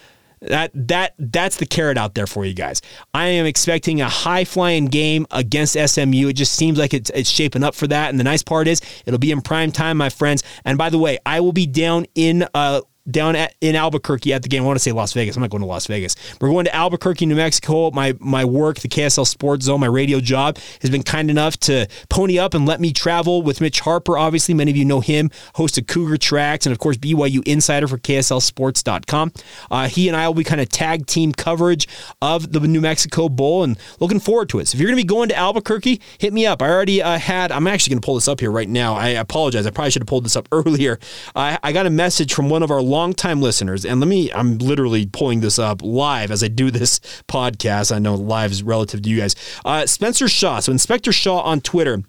That 0.43 0.73
that 0.75 1.15
that's 1.19 1.57
the 1.57 1.67
carrot 1.67 1.97
out 1.97 2.15
there 2.15 2.27
for 2.27 2.45
you 2.45 2.53
guys. 2.53 2.83
I 3.15 3.29
am 3.29 3.47
expecting 3.47 4.01
a 4.01 4.09
high 4.09 4.45
flying 4.45 4.87
game 4.87 5.27
against 5.31 5.75
SMU. 5.75 6.29
It 6.29 6.33
just 6.33 6.53
seems 6.53 6.79
like 6.79 6.93
it's, 6.93 7.11
it's 7.11 7.31
shaping 7.31 7.63
up 7.63 7.75
for 7.75 7.87
that. 7.87 8.11
And 8.11 8.19
the 8.19 8.25
nice 8.25 8.43
part 8.43 8.67
is 8.67 8.81
it'll 9.07 9.21
be 9.21 9.31
in 9.31 9.41
prime 9.41 9.71
time, 9.71 9.97
my 9.97 10.09
friends. 10.09 10.43
And 10.65 10.77
by 10.77 10.91
the 10.91 10.99
way, 10.99 11.19
I 11.25 11.41
will 11.41 11.53
be 11.53 11.67
down 11.67 12.07
in 12.15 12.47
uh, 12.55 12.81
down 13.11 13.35
at, 13.37 13.55
in 13.61 13.75
Albuquerque 13.75 14.33
at 14.33 14.43
the 14.43 14.49
game. 14.49 14.63
I 14.63 14.67
want 14.67 14.77
to 14.77 14.83
say 14.83 14.93
Las 14.93 15.13
Vegas. 15.13 15.37
I'm 15.37 15.43
not 15.43 15.51
going 15.51 15.63
to 15.63 15.67
Las 15.67 15.87
Vegas. 15.87 16.15
We're 16.41 16.49
going 16.51 16.65
to 16.67 16.75
Albuquerque, 16.75 17.27
New 17.27 17.35
Mexico. 17.35 17.91
My 17.91 18.15
my 18.21 18.45
work, 18.45 18.81
the 18.81 18.89
KSL 18.89 19.27
Sports 19.27 19.67
Zone, 19.67 19.81
my 19.81 19.87
radio 19.87 20.21
job, 20.21 20.59
has 20.81 20.91
been 20.91 21.03
kind 21.03 21.31
enough 21.31 21.57
to 21.61 21.89
pony 22.09 22.39
up 22.39 22.55
and 22.55 22.67
let 22.67 22.81
me 22.81 22.93
travel 22.93 23.43
with 23.43 23.61
Mitch 23.61 23.81
Harper. 23.81 24.17
Obviously, 24.17 24.55
many 24.55 24.71
of 24.71 24.77
you 24.77 24.85
know 24.85 25.01
him, 25.01 25.31
host 25.55 25.79
of 25.79 25.87
Cougar 25.87 26.19
Tracks, 26.19 26.67
and 26.67 26.73
of 26.73 26.79
course 26.79 26.97
BYU 26.97 27.47
insider 27.47 27.89
for 27.89 27.99
KSLSports.com. 27.99 29.33
Uh, 29.71 29.89
he 29.89 30.09
and 30.09 30.17
I 30.17 30.29
will 30.29 30.35
be 30.35 30.45
kind 30.45 30.61
of 30.61 30.69
tag 30.69 31.07
team 31.07 31.33
coverage 31.33 31.89
of 32.21 32.53
the 32.53 32.61
New 32.61 32.81
Mexico 32.81 33.29
Bowl, 33.29 33.65
and 33.65 33.79
looking 34.01 34.21
forward 34.21 34.49
to 34.51 34.59
it. 34.61 34.69
So 34.69 34.77
if 34.77 34.81
you're 34.81 34.89
going 34.89 34.99
to 34.99 35.03
be 35.03 35.07
going 35.07 35.29
to 35.31 35.37
Albuquerque, 35.37 36.01
hit 36.19 36.33
me 36.33 36.47
up. 36.47 36.63
I 36.63 36.71
already 36.71 37.03
uh, 37.03 37.19
had. 37.19 37.51
I'm 37.51 37.67
actually 37.67 37.93
going 37.93 38.01
to 38.01 38.07
pull 38.07 38.15
this 38.15 38.29
up 38.29 38.41
here 38.41 38.51
right 38.51 38.69
now. 38.69 38.95
I 38.95 39.09
apologize. 39.09 39.67
I 39.67 39.71
probably 39.71 39.91
should 39.91 40.03
have 40.03 40.09
pulled 40.09 40.25
this 40.25 40.37
up 40.37 40.49
earlier. 40.53 40.99
I, 41.35 41.59
I 41.63 41.73
got 41.73 41.87
a 41.87 41.91
message 41.91 42.35
from 42.35 42.49
one 42.49 42.63
of 42.63 42.71
our 42.71 42.83
longtime 42.93 43.41
listeners, 43.41 43.85
and 43.85 44.01
let 44.01 44.09
me, 44.09 44.31
I'm 44.33 44.59
literally 44.59 45.07
pulling 45.07 45.41
this 45.41 45.59
up 45.59 45.81
live 45.83 46.31
as 46.31 46.45
I 46.45 46.49
do 46.49 46.71
this 46.71 46.99
podcast. 47.29 47.95
I 47.95 47.99
know 47.99 48.15
live 48.15 48.53
is 48.53 48.63
relative 48.63 49.03
to 49.03 49.09
you 49.09 49.19
guys. 49.19 49.35
Uh, 49.65 49.87
Spencer 49.87 50.29
Shaw. 50.29 50.61
So 50.61 50.71
Inspector 50.71 51.11
Shaw 51.11 51.41
on 51.41 51.61
Twitter 51.61 52.03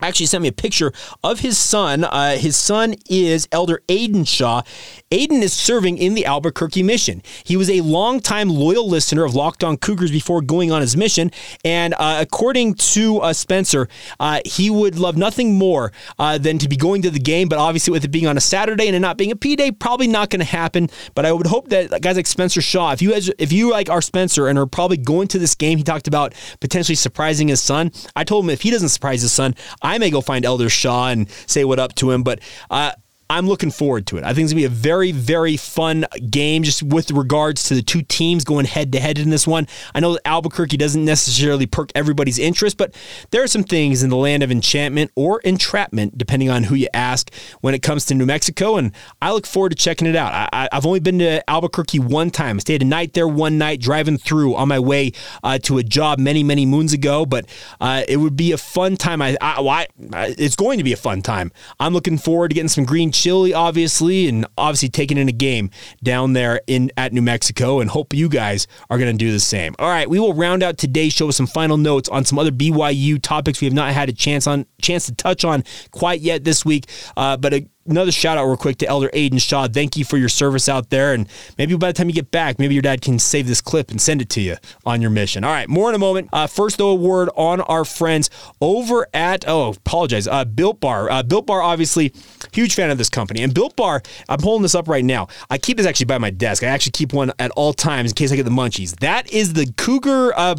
actually 0.00 0.26
sent 0.26 0.42
me 0.42 0.48
a 0.48 0.52
picture 0.52 0.92
of 1.22 1.40
his 1.40 1.58
son. 1.58 2.04
Uh, 2.04 2.36
his 2.36 2.56
son 2.56 2.94
is 3.08 3.48
Elder 3.52 3.82
Aiden 3.88 4.26
Shaw. 4.26 4.62
Aiden 5.10 5.42
is 5.42 5.52
serving 5.52 5.98
in 5.98 6.14
the 6.14 6.26
Albuquerque 6.26 6.82
mission. 6.82 7.22
He 7.44 7.56
was 7.56 7.70
a 7.70 7.80
longtime 7.80 8.48
loyal 8.48 8.88
listener 8.88 9.24
of 9.24 9.34
Locked 9.34 9.64
On 9.64 9.76
Cougars 9.76 10.10
before 10.10 10.42
going 10.42 10.70
on 10.70 10.80
his 10.80 10.96
mission. 10.96 11.30
And 11.64 11.94
uh, 11.94 12.18
according 12.20 12.74
to 12.74 13.18
uh, 13.18 13.32
Spencer, 13.32 13.88
uh, 14.20 14.40
he 14.44 14.70
would 14.70 14.98
love 14.98 15.16
nothing 15.16 15.54
more 15.54 15.92
uh, 16.18 16.38
than 16.38 16.58
to 16.58 16.68
be 16.68 16.76
going 16.76 17.02
to 17.02 17.10
the 17.10 17.18
game. 17.18 17.48
But 17.48 17.58
obviously, 17.58 17.92
with 17.92 18.04
it 18.04 18.08
being 18.08 18.26
on 18.26 18.36
a 18.36 18.40
Saturday 18.40 18.86
and 18.86 18.96
it 18.96 19.00
not 19.00 19.16
being 19.16 19.30
a 19.30 19.36
P 19.36 19.56
day, 19.56 19.70
probably 19.70 20.08
not 20.08 20.30
going 20.30 20.40
to 20.40 20.46
happen. 20.46 20.90
But 21.14 21.24
I 21.24 21.32
would 21.32 21.46
hope 21.46 21.68
that 21.68 22.02
guys 22.02 22.16
like 22.16 22.26
Spencer 22.26 22.60
Shaw, 22.60 22.92
if 22.92 23.00
you 23.00 23.12
guys, 23.12 23.30
if 23.38 23.52
you 23.52 23.70
like 23.70 23.88
our 23.88 24.02
Spencer 24.02 24.48
and 24.48 24.58
are 24.58 24.66
probably 24.66 24.96
going 24.96 25.28
to 25.28 25.38
this 25.38 25.54
game, 25.54 25.78
he 25.78 25.84
talked 25.84 26.08
about 26.08 26.34
potentially 26.60 26.96
surprising 26.96 27.48
his 27.48 27.62
son. 27.62 27.92
I 28.14 28.24
told 28.24 28.44
him 28.44 28.50
if 28.50 28.62
he 28.62 28.70
doesn't 28.70 28.90
surprise 28.90 29.22
his 29.22 29.32
son, 29.32 29.54
I 29.86 29.98
may 29.98 30.10
go 30.10 30.20
find 30.20 30.44
Elder 30.44 30.68
Shaw 30.68 31.08
and 31.08 31.30
say 31.46 31.64
what 31.64 31.78
up 31.78 31.94
to 31.96 32.10
him. 32.10 32.24
But 32.24 32.40
uh, 32.70 32.92
I'm 33.28 33.48
looking 33.48 33.70
forward 33.70 34.06
to 34.08 34.18
it. 34.18 34.24
I 34.24 34.32
think 34.34 34.44
it's 34.44 34.52
going 34.52 34.62
to 34.62 34.68
be 34.68 34.74
a 34.74 34.80
very, 34.80 35.10
very 35.10 35.56
fun 35.56 36.06
game 36.30 36.62
just 36.62 36.82
with 36.82 37.10
regards 37.10 37.64
to 37.64 37.74
the 37.74 37.82
two 37.82 38.02
teams 38.02 38.44
going 38.44 38.66
head 38.66 38.92
to 38.92 39.00
head 39.00 39.18
in 39.18 39.30
this 39.30 39.46
one. 39.46 39.66
I 39.94 40.00
know 40.00 40.12
that 40.12 40.26
Albuquerque 40.26 40.76
doesn't 40.76 41.04
necessarily 41.04 41.66
perk 41.66 41.90
everybody's 41.96 42.38
interest, 42.38 42.76
but 42.76 42.94
there 43.32 43.42
are 43.42 43.48
some 43.48 43.64
things 43.64 44.04
in 44.04 44.10
the 44.10 44.16
land 44.16 44.44
of 44.44 44.52
enchantment 44.52 45.10
or 45.16 45.40
entrapment, 45.40 46.16
depending 46.16 46.50
on 46.50 46.64
who 46.64 46.76
you 46.76 46.88
ask, 46.94 47.32
when 47.62 47.74
it 47.74 47.82
comes 47.82 48.06
to 48.06 48.14
New 48.14 48.26
Mexico. 48.26 48.76
And 48.76 48.92
I 49.20 49.32
look 49.32 49.46
forward 49.46 49.70
to 49.70 49.76
checking 49.76 50.06
it 50.06 50.14
out. 50.14 50.48
I, 50.52 50.68
have 50.70 50.86
only 50.86 51.00
been 51.00 51.18
to 51.18 51.50
Albuquerque 51.50 51.98
one 51.98 52.30
time. 52.30 52.56
I 52.56 52.60
stayed 52.60 52.82
a 52.82 52.86
night 52.86 53.14
there 53.14 53.26
one 53.26 53.58
night 53.58 53.80
driving 53.80 54.18
through 54.18 54.54
on 54.54 54.68
my 54.68 54.78
way 54.78 55.12
uh, 55.42 55.58
to 55.64 55.78
a 55.78 55.82
job 55.82 56.20
many, 56.20 56.44
many 56.44 56.64
moons 56.64 56.92
ago, 56.92 57.26
but 57.26 57.46
uh, 57.80 58.04
it 58.06 58.18
would 58.18 58.36
be 58.36 58.52
a 58.52 58.58
fun 58.58 58.96
time. 58.96 59.20
I, 59.20 59.36
I, 59.40 59.86
I, 60.12 60.34
it's 60.38 60.56
going 60.56 60.78
to 60.78 60.84
be 60.84 60.92
a 60.92 60.96
fun 60.96 61.22
time. 61.22 61.50
I'm 61.80 61.92
looking 61.92 62.18
forward 62.18 62.48
to 62.48 62.54
getting 62.54 62.68
some 62.68 62.84
green 62.84 63.10
chili, 63.16 63.54
obviously, 63.54 64.28
and 64.28 64.46
obviously 64.56 64.88
taking 64.88 65.18
in 65.18 65.28
a 65.28 65.32
game 65.32 65.70
down 66.02 66.32
there 66.32 66.60
in 66.66 66.90
at 66.96 67.12
New 67.12 67.22
Mexico, 67.22 67.80
and 67.80 67.90
hope 67.90 68.14
you 68.14 68.28
guys 68.28 68.66
are 68.90 68.98
going 68.98 69.12
to 69.12 69.18
do 69.18 69.32
the 69.32 69.40
same. 69.40 69.74
All 69.78 69.88
right, 69.88 70.08
we 70.08 70.18
will 70.18 70.34
round 70.34 70.62
out 70.62 70.78
today's 70.78 71.12
show 71.12 71.26
with 71.26 71.36
some 71.36 71.46
final 71.46 71.76
notes 71.76 72.08
on 72.08 72.24
some 72.24 72.38
other 72.38 72.50
BYU 72.50 73.20
topics 73.20 73.60
we 73.60 73.66
have 73.66 73.74
not 73.74 73.92
had 73.92 74.08
a 74.08 74.12
chance 74.12 74.46
on 74.46 74.66
chance 74.80 75.06
to 75.06 75.14
touch 75.14 75.44
on 75.44 75.64
quite 75.90 76.20
yet 76.20 76.44
this 76.44 76.64
week, 76.64 76.86
uh, 77.16 77.36
but. 77.36 77.54
A, 77.54 77.68
another 77.88 78.12
shout 78.12 78.38
out 78.38 78.46
real 78.46 78.56
quick 78.56 78.78
to 78.78 78.86
Elder 78.86 79.08
Aiden 79.14 79.40
Shaw. 79.40 79.68
Thank 79.68 79.96
you 79.96 80.04
for 80.04 80.16
your 80.16 80.28
service 80.28 80.68
out 80.68 80.90
there. 80.90 81.12
And 81.12 81.28
maybe 81.58 81.76
by 81.76 81.88
the 81.88 81.92
time 81.92 82.08
you 82.08 82.14
get 82.14 82.30
back, 82.30 82.58
maybe 82.58 82.74
your 82.74 82.82
dad 82.82 83.02
can 83.02 83.18
save 83.18 83.46
this 83.46 83.60
clip 83.60 83.90
and 83.90 84.00
send 84.00 84.22
it 84.22 84.28
to 84.30 84.40
you 84.40 84.56
on 84.84 85.00
your 85.00 85.10
mission. 85.10 85.44
All 85.44 85.50
right, 85.50 85.68
more 85.68 85.88
in 85.88 85.94
a 85.94 85.98
moment. 85.98 86.28
Uh, 86.32 86.46
first, 86.46 86.78
though, 86.78 86.90
a 86.90 86.94
word 86.94 87.28
on 87.36 87.60
our 87.62 87.84
friends 87.84 88.30
over 88.60 89.06
at, 89.14 89.44
oh, 89.46 89.70
apologize, 89.70 90.26
uh, 90.26 90.44
Built 90.44 90.80
Bar. 90.80 91.10
Uh, 91.10 91.22
Built 91.22 91.46
Bar, 91.46 91.62
obviously, 91.62 92.12
huge 92.52 92.74
fan 92.74 92.90
of 92.90 92.98
this 92.98 93.08
company. 93.08 93.42
And 93.42 93.54
Built 93.54 93.76
Bar, 93.76 94.02
I'm 94.28 94.40
holding 94.40 94.62
this 94.62 94.74
up 94.74 94.88
right 94.88 95.04
now. 95.04 95.28
I 95.50 95.58
keep 95.58 95.76
this 95.76 95.86
actually 95.86 96.06
by 96.06 96.18
my 96.18 96.30
desk. 96.30 96.62
I 96.62 96.66
actually 96.68 96.92
keep 96.92 97.12
one 97.12 97.32
at 97.38 97.50
all 97.52 97.72
times 97.72 98.10
in 98.10 98.14
case 98.14 98.32
I 98.32 98.36
get 98.36 98.44
the 98.44 98.50
munchies. 98.50 98.98
That 99.00 99.30
is 99.32 99.52
the 99.52 99.72
Cougar 99.76 100.32
uh, 100.36 100.56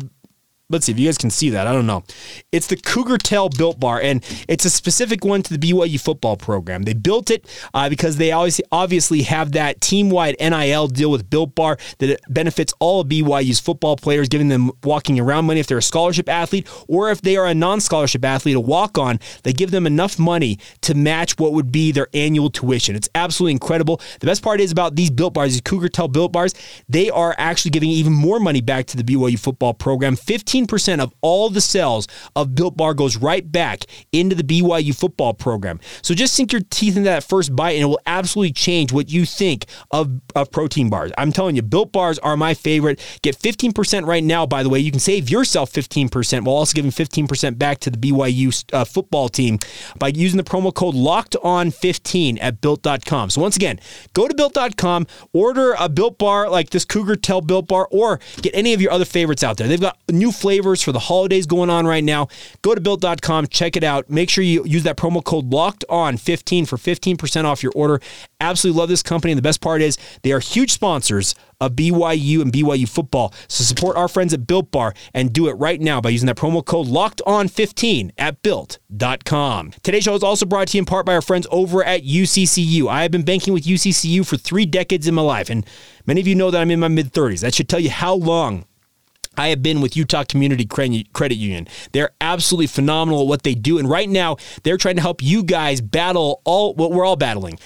let's 0.69 0.85
see 0.85 0.91
if 0.91 0.99
you 0.99 1.07
guys 1.07 1.17
can 1.17 1.29
see 1.29 1.49
that. 1.51 1.65
I 1.65 1.71
don't 1.71 1.87
know. 1.87 2.03
It's 2.51 2.67
the 2.67 2.75
Cougar 2.75 3.19
Tail 3.19 3.47
Built 3.47 3.79
Bar, 3.79 4.01
and 4.01 4.23
it's 4.49 4.65
a 4.65 4.69
specific 4.69 5.23
one 5.23 5.41
to 5.43 5.55
the 5.55 5.71
BYU 5.71 5.99
football 5.99 6.35
program. 6.35 6.83
They 6.83 6.93
built 6.93 7.31
it 7.31 7.47
uh, 7.73 7.87
because 7.89 8.17
they 8.17 8.33
always 8.33 8.59
obviously 8.69 9.21
have 9.23 9.53
that 9.53 9.79
team 9.79 10.09
wide 10.09 10.35
NIL 10.41 10.87
deal 10.87 11.09
with 11.09 11.29
Built 11.29 11.55
Bar 11.55 11.77
that 11.99 12.19
benefits 12.27 12.73
all 12.79 13.01
of 13.01 13.07
BYU's 13.07 13.61
football 13.61 13.95
players, 13.95 14.27
giving 14.27 14.49
them 14.49 14.71
walking 14.83 15.17
around 15.19 15.45
money 15.45 15.61
if 15.61 15.67
they're 15.67 15.77
a 15.77 15.81
scholarship 15.81 16.27
athlete 16.27 16.67
or 16.89 17.11
if 17.11 17.21
they 17.21 17.37
are 17.37 17.47
a 17.47 17.53
non 17.53 17.79
scholarship 17.79 18.25
athlete, 18.25 18.57
a 18.57 18.59
walk 18.59 18.97
on. 18.97 19.19
They 19.43 19.53
give 19.53 19.71
them 19.71 19.87
enough 19.87 20.19
money 20.19 20.59
to 20.81 20.93
match 20.95 21.39
what 21.39 21.53
would 21.53 21.71
be 21.71 21.93
their 21.93 22.07
annual 22.13 22.49
tuition. 22.49 22.95
It's 22.95 23.09
absolutely 23.15 23.53
incredible. 23.53 24.01
The 24.19 24.25
best 24.25 24.43
part 24.43 24.59
is 24.59 24.73
about 24.73 24.97
these 24.97 25.11
Built 25.11 25.33
Bars, 25.33 25.53
these 25.53 25.61
Cougar 25.61 25.89
Tail 25.89 26.09
Built 26.09 26.33
Bars, 26.33 26.53
they 26.89 27.09
are 27.09 27.33
actually 27.37 27.71
giving 27.71 27.89
even 27.89 28.11
more 28.11 28.41
money 28.41 28.59
back 28.59 28.85
to 28.87 28.97
the 28.97 29.03
BYU 29.03 29.39
football 29.39 29.73
program. 29.73 30.17
15 30.17 30.56
15% 30.57 30.99
of 30.99 31.13
all 31.21 31.49
the 31.49 31.61
sales 31.61 32.07
of 32.35 32.55
Built 32.55 32.75
Bar 32.77 32.93
goes 32.93 33.17
right 33.17 33.49
back 33.49 33.83
into 34.11 34.35
the 34.35 34.43
BYU 34.43 34.97
football 34.97 35.33
program. 35.33 35.79
So 36.01 36.13
just 36.13 36.33
sink 36.33 36.51
your 36.51 36.61
teeth 36.69 36.97
into 36.97 37.09
that 37.09 37.23
first 37.23 37.55
bite 37.55 37.71
and 37.71 37.83
it 37.83 37.85
will 37.85 37.99
absolutely 38.05 38.53
change 38.53 38.91
what 38.91 39.09
you 39.09 39.25
think 39.25 39.65
of, 39.91 40.21
of 40.35 40.51
protein 40.51 40.89
bars. 40.89 41.11
I'm 41.17 41.31
telling 41.31 41.55
you, 41.55 41.61
Built 41.61 41.91
Bars 41.91 42.19
are 42.19 42.35
my 42.35 42.53
favorite. 42.53 42.99
Get 43.21 43.37
15% 43.37 44.05
right 44.05 44.23
now, 44.23 44.45
by 44.45 44.63
the 44.63 44.69
way. 44.69 44.79
You 44.79 44.91
can 44.91 44.99
save 44.99 45.29
yourself 45.29 45.71
15% 45.71 46.45
while 46.45 46.55
also 46.55 46.73
giving 46.73 46.91
15% 46.91 47.57
back 47.57 47.79
to 47.79 47.89
the 47.89 47.97
BYU 47.97 48.73
uh, 48.73 48.85
football 48.85 49.29
team 49.29 49.59
by 49.99 50.09
using 50.09 50.37
the 50.37 50.43
promo 50.43 50.73
code 50.73 50.95
locked 50.95 51.35
on 51.43 51.71
15 51.71 52.37
at 52.39 52.61
built.com. 52.61 53.29
So 53.29 53.41
once 53.41 53.55
again, 53.55 53.79
go 54.13 54.27
to 54.27 54.33
built.com, 54.33 55.07
order 55.33 55.75
a 55.79 55.89
Built 55.89 56.17
Bar 56.17 56.49
like 56.49 56.69
this 56.69 56.85
Cougar 56.85 57.17
Tail 57.17 57.41
Built 57.41 57.67
Bar, 57.67 57.87
or 57.91 58.19
get 58.41 58.55
any 58.55 58.73
of 58.73 58.81
your 58.81 58.91
other 58.91 59.05
favorites 59.05 59.43
out 59.43 59.57
there. 59.57 59.67
They've 59.67 59.79
got 59.79 59.97
new 60.09 60.31
flavors 60.31 60.46
for 60.47 60.91
the 60.91 60.99
holidays 60.99 61.45
going 61.45 61.69
on 61.69 61.85
right 61.85 62.03
now. 62.03 62.27
Go 62.61 62.73
to 62.73 62.81
built.com, 62.81 63.47
check 63.47 63.75
it 63.75 63.83
out. 63.83 64.09
Make 64.09 64.29
sure 64.29 64.43
you 64.43 64.63
use 64.65 64.83
that 64.83 64.97
promo 64.97 65.23
code 65.23 65.51
locked 65.51 65.83
on 65.89 66.17
15 66.17 66.65
for 66.65 66.77
15% 66.77 67.45
off 67.45 67.61
your 67.61 67.73
order. 67.75 67.99
Absolutely 68.39 68.79
love 68.79 68.89
this 68.89 69.03
company. 69.03 69.31
And 69.33 69.37
the 69.37 69.43
best 69.43 69.61
part 69.61 69.81
is 69.81 69.97
they 70.23 70.31
are 70.31 70.39
huge 70.39 70.71
sponsors 70.71 71.35
of 71.59 71.73
BYU 71.73 72.41
and 72.41 72.51
BYU 72.51 72.87
football. 72.87 73.33
So 73.47 73.63
support 73.63 73.97
our 73.97 74.07
friends 74.07 74.33
at 74.33 74.45
Built 74.45 74.71
Bar 74.71 74.93
and 75.13 75.33
do 75.33 75.47
it 75.47 75.53
right 75.53 75.81
now 75.81 75.99
by 76.01 76.09
using 76.09 76.27
that 76.27 76.37
promo 76.37 76.63
code 76.63 76.87
locked 76.87 77.21
on 77.25 77.47
15 77.47 78.11
at 78.17 78.41
built.com. 78.43 79.71
Today's 79.83 80.03
show 80.03 80.15
is 80.15 80.23
also 80.23 80.45
brought 80.45 80.69
to 80.69 80.77
you 80.77 80.81
in 80.81 80.85
part 80.85 81.05
by 81.05 81.15
our 81.15 81.21
friends 81.21 81.47
over 81.51 81.83
at 81.83 82.03
UCCU. 82.03 82.87
I 82.87 83.01
have 83.01 83.11
been 83.11 83.23
banking 83.23 83.53
with 83.53 83.63
UCCU 83.63 84.25
for 84.25 84.37
three 84.37 84.65
decades 84.65 85.07
in 85.07 85.15
my 85.15 85.21
life, 85.21 85.49
and 85.49 85.65
many 86.05 86.21
of 86.21 86.27
you 86.27 86.35
know 86.35 86.51
that 86.51 86.61
I'm 86.61 86.71
in 86.71 86.79
my 86.79 86.87
mid 86.87 87.11
30s. 87.11 87.41
That 87.41 87.55
should 87.55 87.69
tell 87.69 87.79
you 87.79 87.89
how 87.89 88.13
long 88.13 88.65
I 89.37 89.49
have 89.49 89.61
been 89.61 89.81
with 89.81 89.95
Utah 89.95 90.23
Community 90.23 90.65
Credit 90.65 91.35
Union. 91.35 91.67
They're 91.91 92.11
absolutely 92.19 92.67
phenomenal 92.67 93.21
at 93.21 93.27
what 93.27 93.43
they 93.43 93.53
do. 93.53 93.77
And 93.77 93.89
right 93.89 94.09
now, 94.09 94.37
they're 94.63 94.77
trying 94.77 94.95
to 94.95 95.01
help 95.01 95.21
you 95.21 95.43
guys 95.43 95.79
battle 95.79 96.41
all 96.43 96.73
what 96.73 96.91
we're 96.91 97.05
all 97.05 97.15
battling 97.15 97.59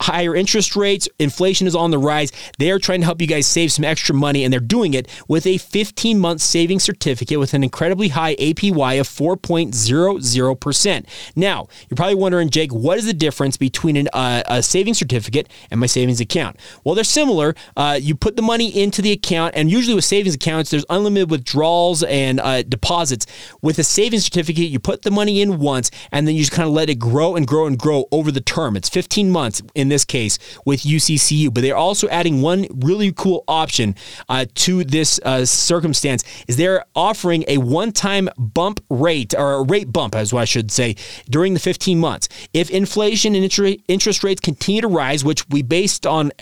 higher 0.00 0.34
interest 0.34 0.76
rates, 0.76 1.08
inflation 1.18 1.66
is 1.66 1.74
on 1.74 1.90
the 1.90 1.98
rise. 1.98 2.30
They 2.58 2.70
are 2.70 2.78
trying 2.78 3.00
to 3.00 3.06
help 3.06 3.20
you 3.20 3.26
guys 3.26 3.46
save 3.46 3.72
some 3.72 3.84
extra 3.84 4.14
money, 4.14 4.44
and 4.44 4.52
they're 4.52 4.60
doing 4.60 4.94
it 4.94 5.08
with 5.28 5.46
a 5.46 5.58
15 5.58 6.18
month 6.18 6.40
savings 6.40 6.84
certificate 6.84 7.38
with 7.38 7.54
an 7.54 7.64
incredibly 7.64 8.08
high 8.08 8.36
APY 8.36 9.00
of 9.00 9.08
4.00%. 9.08 11.06
Now, 11.36 11.66
you're 11.88 11.96
probably 11.96 12.14
wondering, 12.14 12.50
Jake, 12.50 12.72
what 12.72 12.98
is 12.98 13.06
the 13.06 13.12
difference 13.12 13.56
between 13.56 13.96
an, 13.96 14.08
uh, 14.12 14.42
a 14.46 14.62
savings 14.62 14.98
certificate 14.98 15.48
and 15.70 15.80
my 15.80 15.86
savings 15.86 16.20
account? 16.20 16.56
Well, 16.84 16.94
they're 16.94 17.04
similar. 17.04 17.54
Uh, 17.76 17.98
you 18.00 18.14
put 18.14 18.36
the 18.36 18.42
money 18.42 18.68
into 18.68 19.02
the 19.02 19.12
account, 19.12 19.54
and 19.56 19.70
usually 19.70 19.94
with 19.94 20.04
savings 20.04 20.34
accounts, 20.34 20.70
there's 20.70 20.84
unlimited 20.88 21.30
withdrawals 21.30 22.02
and 22.04 22.40
uh, 22.40 22.62
deposits. 22.62 23.26
With 23.62 23.78
a 23.78 23.84
savings 23.84 24.24
certificate, 24.24 24.68
you 24.68 24.78
put 24.78 25.02
the 25.02 25.10
money 25.10 25.42
in 25.42 25.58
once, 25.58 25.90
and 26.12 26.28
then 26.28 26.34
you 26.34 26.42
just 26.42 26.52
kind 26.52 26.68
of 26.68 26.74
let 26.74 26.88
it 26.88 26.98
grow 26.98 27.34
and 27.34 27.46
grow 27.46 27.66
and 27.66 27.78
grow 27.78 28.06
over 28.12 28.30
the 28.30 28.40
term. 28.40 28.76
It's 28.76 28.88
15 28.88 29.30
months 29.30 29.62
in 29.74 29.88
this 29.88 30.04
case 30.04 30.38
with 30.64 30.82
UCCU. 30.82 31.52
But 31.52 31.62
they're 31.62 31.76
also 31.76 32.08
adding 32.08 32.42
one 32.42 32.66
really 32.74 33.12
cool 33.12 33.44
option 33.48 33.94
uh, 34.28 34.46
to 34.54 34.84
this 34.84 35.20
uh, 35.24 35.44
circumstance 35.44 36.24
is 36.48 36.56
they're 36.56 36.84
offering 36.94 37.44
a 37.48 37.58
one-time 37.58 38.28
bump 38.38 38.82
rate 38.90 39.34
or 39.36 39.54
a 39.54 39.62
rate 39.62 39.92
bump, 39.92 40.14
as 40.14 40.32
I 40.32 40.44
should 40.44 40.70
say, 40.70 40.96
during 41.28 41.54
the 41.54 41.60
15 41.60 41.98
months. 41.98 42.28
If 42.52 42.70
inflation 42.70 43.34
and 43.34 43.44
interest 43.88 44.24
rates 44.24 44.40
continue 44.40 44.80
to 44.82 44.88
rise, 44.88 45.24
which 45.24 45.48
we 45.48 45.62
based 45.62 46.06
on 46.06 46.32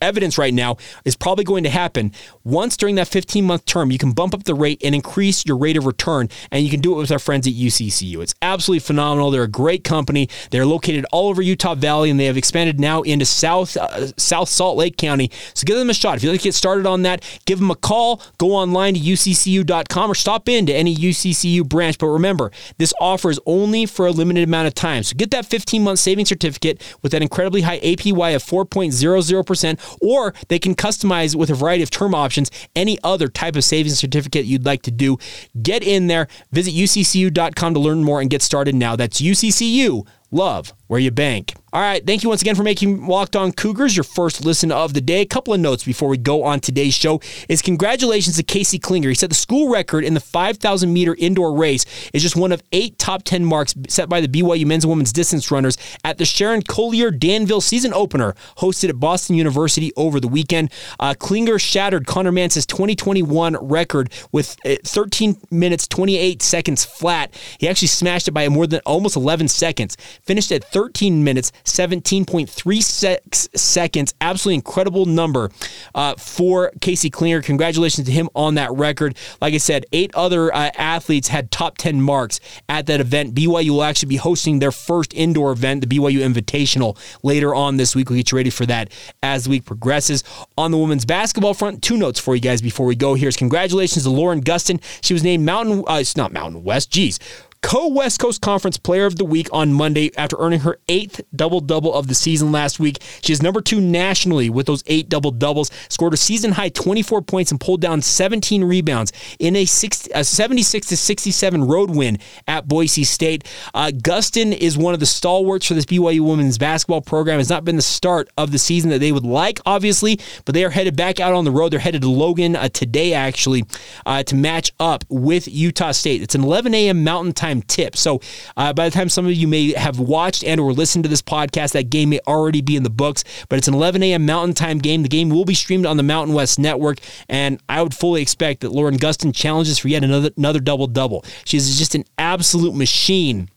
evidence 0.00 0.38
right 0.38 0.54
now 0.54 0.76
is 1.04 1.16
probably 1.16 1.44
going 1.44 1.64
to 1.64 1.70
happen. 1.70 2.12
Once 2.46 2.76
during 2.76 2.94
that 2.94 3.08
15 3.08 3.44
month 3.44 3.64
term, 3.64 3.90
you 3.90 3.98
can 3.98 4.12
bump 4.12 4.32
up 4.32 4.44
the 4.44 4.54
rate 4.54 4.80
and 4.84 4.94
increase 4.94 5.44
your 5.44 5.56
rate 5.56 5.76
of 5.76 5.84
return, 5.84 6.28
and 6.52 6.62
you 6.62 6.70
can 6.70 6.78
do 6.78 6.92
it 6.94 6.96
with 6.96 7.10
our 7.10 7.18
friends 7.18 7.44
at 7.44 7.52
UCCU. 7.52 8.22
It's 8.22 8.36
absolutely 8.40 8.78
phenomenal. 8.78 9.32
They're 9.32 9.42
a 9.42 9.48
great 9.48 9.82
company. 9.82 10.28
They're 10.52 10.64
located 10.64 11.04
all 11.10 11.28
over 11.28 11.42
Utah 11.42 11.74
Valley, 11.74 12.08
and 12.08 12.20
they 12.20 12.26
have 12.26 12.36
expanded 12.36 12.78
now 12.78 13.02
into 13.02 13.26
South 13.26 13.76
uh, 13.76 14.12
South 14.16 14.48
Salt 14.48 14.76
Lake 14.76 14.96
County. 14.96 15.28
So 15.54 15.64
give 15.64 15.76
them 15.76 15.90
a 15.90 15.94
shot. 15.94 16.18
If 16.18 16.22
you'd 16.22 16.30
like 16.30 16.38
to 16.38 16.44
get 16.44 16.54
started 16.54 16.86
on 16.86 17.02
that, 17.02 17.24
give 17.46 17.58
them 17.58 17.72
a 17.72 17.74
call. 17.74 18.22
Go 18.38 18.52
online 18.52 18.94
to 18.94 19.00
uccu.com 19.00 20.08
or 20.12 20.14
stop 20.14 20.48
in 20.48 20.66
to 20.66 20.72
any 20.72 20.94
UCCU 20.94 21.68
branch. 21.68 21.98
But 21.98 22.06
remember, 22.06 22.52
this 22.78 22.94
offer 23.00 23.28
is 23.28 23.40
only 23.46 23.86
for 23.86 24.06
a 24.06 24.12
limited 24.12 24.44
amount 24.44 24.68
of 24.68 24.74
time. 24.74 25.02
So 25.02 25.16
get 25.16 25.32
that 25.32 25.46
15 25.46 25.82
month 25.82 25.98
savings 25.98 26.28
certificate 26.28 26.80
with 27.02 27.10
that 27.10 27.22
incredibly 27.22 27.62
high 27.62 27.80
APY 27.80 28.36
of 28.36 28.44
4.00% 28.44 29.98
or 30.00 30.32
they 30.46 30.60
can 30.60 30.76
customize 30.76 31.34
with 31.34 31.50
a 31.50 31.54
variety 31.54 31.82
of 31.82 31.90
term 31.90 32.14
options 32.14 32.35
any 32.74 32.98
other 33.02 33.28
type 33.28 33.56
of 33.56 33.64
savings 33.64 33.98
certificate 33.98 34.44
you'd 34.44 34.64
like 34.64 34.82
to 34.82 34.90
do. 34.90 35.18
Get 35.60 35.82
in 35.82 36.06
there, 36.06 36.28
visit 36.52 36.74
uccu.com 36.74 37.74
to 37.74 37.80
learn 37.80 38.04
more 38.04 38.20
and 38.20 38.30
get 38.30 38.42
started 38.42 38.74
now. 38.74 38.96
That's 38.96 39.20
UCCU. 39.20 40.06
Love 40.30 40.72
where 40.86 41.00
you 41.00 41.10
bank. 41.10 41.54
All 41.72 41.82
right, 41.82 42.06
thank 42.06 42.22
you 42.22 42.30
once 42.30 42.40
again 42.40 42.54
for 42.54 42.62
making 42.62 43.06
Locked 43.06 43.36
On 43.36 43.52
Cougars 43.52 43.94
your 43.94 44.04
first 44.04 44.44
listen 44.44 44.72
of 44.72 44.94
the 44.94 45.00
day. 45.02 45.20
A 45.20 45.26
couple 45.26 45.52
of 45.52 45.60
notes 45.60 45.84
before 45.84 46.08
we 46.08 46.16
go 46.16 46.42
on 46.42 46.58
today's 46.58 46.94
show 46.94 47.20
is 47.50 47.60
congratulations 47.60 48.36
to 48.36 48.42
Casey 48.42 48.78
Klinger. 48.78 49.10
He 49.10 49.14
set 49.14 49.28
the 49.28 49.34
school 49.34 49.70
record 49.70 50.04
in 50.04 50.14
the 50.14 50.20
5,000 50.20 50.90
meter 50.90 51.14
indoor 51.18 51.52
race. 51.54 51.84
Is 52.14 52.22
just 52.22 52.34
one 52.34 52.50
of 52.50 52.62
eight 52.72 52.98
top 52.98 53.24
10 53.24 53.44
marks 53.44 53.74
set 53.88 54.08
by 54.08 54.22
the 54.22 54.28
BYU 54.28 54.64
men's 54.64 54.84
and 54.84 54.90
women's 54.90 55.12
distance 55.12 55.50
runners 55.50 55.76
at 56.02 56.16
the 56.16 56.24
Sharon 56.24 56.62
Colyear-Danville 56.62 57.60
season 57.60 57.92
opener 57.92 58.34
hosted 58.58 58.88
at 58.88 58.98
Boston 58.98 59.36
University 59.36 59.92
over 59.96 60.18
the 60.18 60.28
weekend. 60.28 60.72
Uh, 60.98 61.14
Klinger 61.18 61.58
shattered 61.58 62.06
Conner 62.06 62.32
Mantz's 62.32 62.64
2021 62.64 63.54
record 63.56 64.10
with 64.32 64.56
uh, 64.64 64.76
13 64.84 65.36
minutes 65.50 65.86
28 65.88 66.40
seconds 66.40 66.86
flat. 66.86 67.34
He 67.58 67.68
actually 67.68 67.88
smashed 67.88 68.28
it 68.28 68.32
by 68.32 68.48
more 68.48 68.66
than 68.66 68.80
almost 68.86 69.16
11 69.16 69.48
seconds. 69.48 69.96
Finished 70.22 70.52
at 70.52 70.64
13 70.76 71.24
minutes 71.24 71.52
17.36 71.64 73.58
seconds. 73.58 74.12
Absolutely 74.20 74.56
incredible 74.56 75.06
number 75.06 75.50
uh, 75.94 76.14
for 76.16 76.70
Casey 76.82 77.08
Klinger. 77.08 77.40
Congratulations 77.40 78.06
to 78.06 78.12
him 78.12 78.28
on 78.34 78.56
that 78.56 78.70
record. 78.72 79.16
Like 79.40 79.54
I 79.54 79.56
said, 79.56 79.86
eight 79.92 80.14
other 80.14 80.54
uh, 80.54 80.70
athletes 80.76 81.28
had 81.28 81.50
top 81.50 81.78
10 81.78 82.02
marks 82.02 82.40
at 82.68 82.84
that 82.88 83.00
event. 83.00 83.34
BYU 83.34 83.70
will 83.70 83.84
actually 83.84 84.10
be 84.10 84.16
hosting 84.16 84.58
their 84.58 84.70
first 84.70 85.14
indoor 85.14 85.52
event, 85.52 85.80
the 85.80 85.86
BYU 85.86 86.18
Invitational, 86.18 86.98
later 87.22 87.54
on 87.54 87.78
this 87.78 87.96
week. 87.96 88.10
We'll 88.10 88.18
get 88.18 88.30
you 88.30 88.36
ready 88.36 88.50
for 88.50 88.66
that 88.66 88.92
as 89.22 89.44
the 89.44 89.50
week 89.50 89.64
progresses. 89.64 90.24
On 90.58 90.72
the 90.72 90.76
women's 90.76 91.06
basketball 91.06 91.54
front, 91.54 91.82
two 91.82 91.96
notes 91.96 92.20
for 92.20 92.34
you 92.34 92.42
guys 92.42 92.60
before 92.60 92.84
we 92.84 92.96
go. 92.96 93.14
Here's 93.14 93.38
congratulations 93.38 94.04
to 94.04 94.10
Lauren 94.10 94.42
Gustin. 94.42 94.82
She 95.00 95.14
was 95.14 95.24
named 95.24 95.46
Mountain, 95.46 95.84
uh, 95.88 95.94
it's 96.00 96.18
not 96.18 96.34
Mountain 96.34 96.64
West, 96.64 96.90
geez, 96.90 97.18
co 97.66 97.88
West 97.88 98.20
Coast 98.20 98.40
Conference 98.42 98.76
Player 98.78 99.06
of 99.06 99.16
the 99.16 99.24
Week 99.24 99.48
on 99.50 99.72
Monday 99.72 100.12
after 100.16 100.36
earning 100.38 100.60
her 100.60 100.78
eighth 100.88 101.20
double 101.34 101.58
double 101.58 101.92
of 101.92 102.06
the 102.06 102.14
season 102.14 102.52
last 102.52 102.78
week. 102.78 102.98
She 103.22 103.32
is 103.32 103.42
number 103.42 103.60
two 103.60 103.80
nationally 103.80 104.48
with 104.48 104.66
those 104.66 104.84
eight 104.86 105.08
double 105.08 105.32
doubles, 105.32 105.72
scored 105.88 106.14
a 106.14 106.16
season 106.16 106.52
high 106.52 106.68
24 106.68 107.22
points 107.22 107.50
and 107.50 107.58
pulled 107.60 107.80
down 107.80 108.02
17 108.02 108.62
rebounds 108.62 109.12
in 109.40 109.56
a, 109.56 109.64
60, 109.64 110.12
a 110.14 110.22
76 110.22 110.86
to 110.86 110.96
67 110.96 111.66
road 111.66 111.90
win 111.90 112.20
at 112.46 112.68
Boise 112.68 113.02
State. 113.02 113.42
Uh, 113.74 113.90
Gustin 113.92 114.56
is 114.56 114.78
one 114.78 114.94
of 114.94 115.00
the 115.00 115.06
stalwarts 115.06 115.66
for 115.66 115.74
this 115.74 115.86
BYU 115.86 116.20
women's 116.20 116.58
basketball 116.58 117.00
program. 117.02 117.40
It's 117.40 117.50
not 117.50 117.64
been 117.64 117.74
the 117.74 117.82
start 117.82 118.28
of 118.38 118.52
the 118.52 118.58
season 118.58 118.90
that 118.90 119.00
they 119.00 119.10
would 119.10 119.26
like, 119.26 119.58
obviously, 119.66 120.20
but 120.44 120.54
they 120.54 120.64
are 120.64 120.70
headed 120.70 120.94
back 120.94 121.18
out 121.18 121.34
on 121.34 121.44
the 121.44 121.50
road. 121.50 121.72
They're 121.72 121.80
headed 121.80 122.02
to 122.02 122.10
Logan 122.10 122.54
uh, 122.54 122.68
today, 122.68 123.12
actually, 123.12 123.64
uh, 124.06 124.22
to 124.22 124.36
match 124.36 124.70
up 124.78 125.02
with 125.08 125.48
Utah 125.48 125.90
State. 125.90 126.22
It's 126.22 126.36
an 126.36 126.44
11 126.44 126.72
a.m. 126.72 127.02
Mountain 127.02 127.32
Time 127.32 127.55
time 127.56 127.66
tip. 127.68 127.96
So 127.96 128.20
uh, 128.56 128.72
by 128.72 128.88
the 128.88 128.94
time 128.94 129.08
some 129.08 129.26
of 129.26 129.32
you 129.32 129.48
may 129.48 129.72
have 129.72 129.98
watched 129.98 130.44
and 130.44 130.60
or 130.60 130.72
listened 130.72 131.04
to 131.04 131.08
this 131.08 131.22
podcast, 131.22 131.72
that 131.72 131.90
game 131.90 132.10
may 132.10 132.20
already 132.26 132.60
be 132.60 132.76
in 132.76 132.82
the 132.82 132.90
books. 132.90 133.24
But 133.48 133.58
it's 133.58 133.68
an 133.68 133.74
11 133.74 134.02
a.m. 134.02 134.26
Mountain 134.26 134.54
Time 134.54 134.78
game. 134.78 135.02
The 135.02 135.08
game 135.08 135.30
will 135.30 135.44
be 135.44 135.54
streamed 135.54 135.86
on 135.86 135.96
the 135.96 136.02
Mountain 136.02 136.34
West 136.34 136.58
Network, 136.58 136.98
and 137.28 137.60
I 137.68 137.82
would 137.82 137.94
fully 137.94 138.22
expect 138.22 138.60
that 138.60 138.72
Lauren 138.72 138.98
Gustin 138.98 139.34
challenges 139.34 139.78
for 139.78 139.88
yet 139.88 140.04
another 140.04 140.30
another 140.36 140.60
double 140.60 140.86
double. 140.86 141.24
She's 141.44 141.78
just 141.78 141.94
an 141.94 142.04
absolute 142.18 142.74
machine 142.74 143.50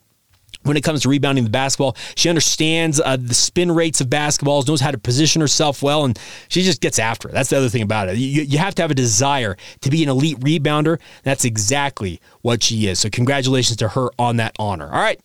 when 0.64 0.78
it 0.78 0.84
comes 0.84 1.02
to 1.02 1.10
rebounding 1.10 1.44
the 1.44 1.50
basketball. 1.50 1.96
She 2.16 2.30
understands 2.30 3.00
uh, 3.00 3.18
the 3.18 3.34
spin 3.34 3.72
rates 3.72 4.02
of 4.02 4.08
basketballs, 4.08 4.68
knows 4.68 4.82
how 4.82 4.92
to 4.92 4.98
position 4.98 5.42
herself 5.42 5.82
well, 5.82 6.06
and 6.06 6.20
she 6.48 6.62
just 6.62 6.82
gets 6.82 7.00
after 7.00 7.30
it. 7.30 7.32
That's 7.32 7.50
the 7.50 7.58
other 7.58 7.70
thing 7.70 7.82
about 7.82 8.10
it. 8.10 8.18
You, 8.18 8.44
you 8.44 8.58
have 8.58 8.76
to 8.76 8.82
have 8.82 8.92
a 8.92 8.96
desire 8.96 9.58
to 9.82 9.90
be 9.90 10.04
an 10.04 10.10
elite 10.10 10.40
rebounder. 10.40 11.00
That's 11.24 11.46
exactly 11.46 12.22
what 12.42 12.64
she 12.64 12.88
is. 12.88 13.00
So, 13.00 13.10
congratulations 13.10 13.78
to 13.78 13.90
her 13.90 14.10
on 14.20 14.38
that 14.38 14.56
honor. 14.60 14.88
All 14.88 15.02
right. 15.02 15.20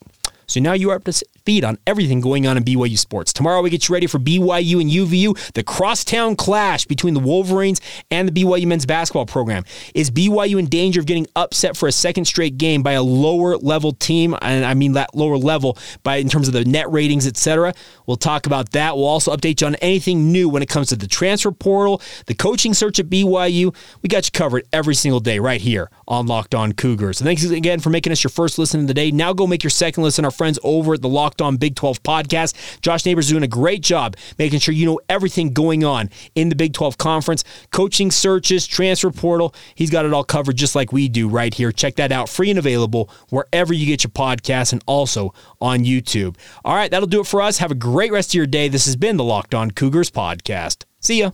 So 0.47 0.61
now 0.61 0.73
you 0.75 0.90
are 0.90 0.97
up 0.97 1.05
to 1.05 1.25
feed 1.45 1.65
on 1.65 1.79
everything 1.87 2.21
going 2.21 2.47
on 2.47 2.57
in 2.57 2.65
BYU 2.65 2.99
sports. 2.99 3.33
Tomorrow 3.33 3.63
we 3.63 3.71
get 3.71 3.89
you 3.89 3.93
ready 3.93 4.07
for 4.07 4.19
BYU 4.19 4.81
and 4.81 4.91
UVU, 4.91 5.53
the 5.53 5.63
crosstown 5.63 6.37
clash 6.37 6.87
between 6.87 7.15
the 7.15 7.21
Wolverines 7.21 7.81
and 8.11 8.29
the 8.29 8.33
BYU 8.33 8.67
men's 8.67 8.87
basketball 8.87 9.27
program. 9.27 9.65
Is 9.95 10.11
BYU 10.11 10.59
in 10.59 10.67
danger 10.67 11.01
of 11.01 11.07
getting 11.07 11.27
upset 11.37 11.77
for 11.77 11.89
a 11.89 11.93
second 11.93 12.25
straight 12.25 12.57
game 12.59 12.83
by 12.83 12.93
a 12.93 13.03
lower 13.03 13.57
level 13.57 13.93
team? 13.93 14.35
And 14.41 14.65
I 14.65 14.75
mean 14.75 14.93
that 14.93 15.15
lower 15.15 15.37
level 15.37 15.79
by 16.03 16.17
in 16.17 16.29
terms 16.29 16.49
of 16.49 16.55
the 16.55 16.65
net 16.65 16.91
ratings, 16.91 17.27
etc. 17.27 17.75
We'll 18.07 18.17
talk 18.17 18.47
about 18.47 18.73
that. 18.73 18.97
We'll 18.97 19.07
also 19.07 19.35
update 19.35 19.61
you 19.61 19.67
on 19.67 19.75
anything 19.77 20.33
new 20.33 20.49
when 20.49 20.63
it 20.63 20.69
comes 20.69 20.89
to 20.89 20.97
the 20.97 21.07
transfer 21.07 21.53
portal, 21.53 22.01
the 22.27 22.35
coaching 22.35 22.75
search 22.75 22.99
at 22.99 23.07
BYU. 23.07 23.75
We 24.03 24.09
got 24.09 24.27
you 24.27 24.31
covered 24.33 24.67
every 24.73 24.95
single 24.95 25.21
day 25.21 25.39
right 25.39 25.61
here 25.61 25.91
on 26.09 26.27
Locked 26.27 26.55
On 26.55 26.73
Cougars. 26.73 27.19
So 27.19 27.25
thanks 27.25 27.45
again 27.45 27.81
for 27.81 27.91
making 27.91 28.13
us 28.13 28.23
your 28.23 28.31
first 28.31 28.59
listen 28.59 28.81
of 28.81 28.87
the 28.87 28.95
day. 28.95 29.11
Now 29.11 29.33
go 29.33 29.47
make 29.47 29.63
your 29.63 29.71
second 29.71 30.03
listen. 30.03 30.25
Our 30.25 30.31
friends 30.31 30.59
over 30.63 30.95
at 30.95 31.03
the 31.03 31.09
Locked 31.35 31.42
On 31.42 31.57
Big 31.57 31.75
12 31.75 32.03
podcast. 32.05 32.81
Josh 32.81 33.05
Neighbors 33.05 33.29
doing 33.29 33.42
a 33.42 33.49
great 33.49 33.83
job 33.83 34.16
making 34.38 34.61
sure 34.61 34.73
you 34.73 34.87
know 34.87 35.01
everything 35.09 35.53
going 35.53 35.83
on 35.83 36.09
in 36.37 36.49
the 36.49 36.55
Big 36.55 36.73
12 36.73 36.97
conference, 36.97 37.42
coaching 37.73 38.11
searches, 38.12 38.66
transfer 38.66 39.11
portal. 39.11 39.53
He's 39.75 39.90
got 39.90 40.05
it 40.05 40.12
all 40.12 40.23
covered 40.23 40.57
just 40.57 40.77
like 40.77 40.92
we 40.92 41.09
do 41.09 41.29
right 41.29 41.53
here. 41.53 41.73
Check 41.73 41.97
that 41.97 42.12
out, 42.12 42.29
free 42.29 42.51
and 42.51 42.59
available 42.59 43.11
wherever 43.31 43.73
you 43.73 43.87
get 43.87 44.05
your 44.05 44.12
podcasts 44.12 44.73
and 44.73 44.83
also 44.87 45.35
on 45.61 45.81
YouTube. 45.81 46.37
All 46.64 46.77
right, 46.77 46.90
that'll 46.90 47.09
do 47.09 47.20
it 47.20 47.27
for 47.27 47.42
us. 47.42 47.59
Have 47.59 47.73
a 47.73 47.77
great 47.77 48.12
rest 48.12 48.31
of 48.31 48.35
your 48.35 48.47
day. 48.47 48.68
This 48.68 48.85
has 48.87 48.94
been 48.94 49.16
the 49.16 49.25
Locked 49.25 49.55
On 49.55 49.70
Cougars 49.73 50.11
podcast. 50.11 50.85
See 51.01 51.18
ya. 51.20 51.33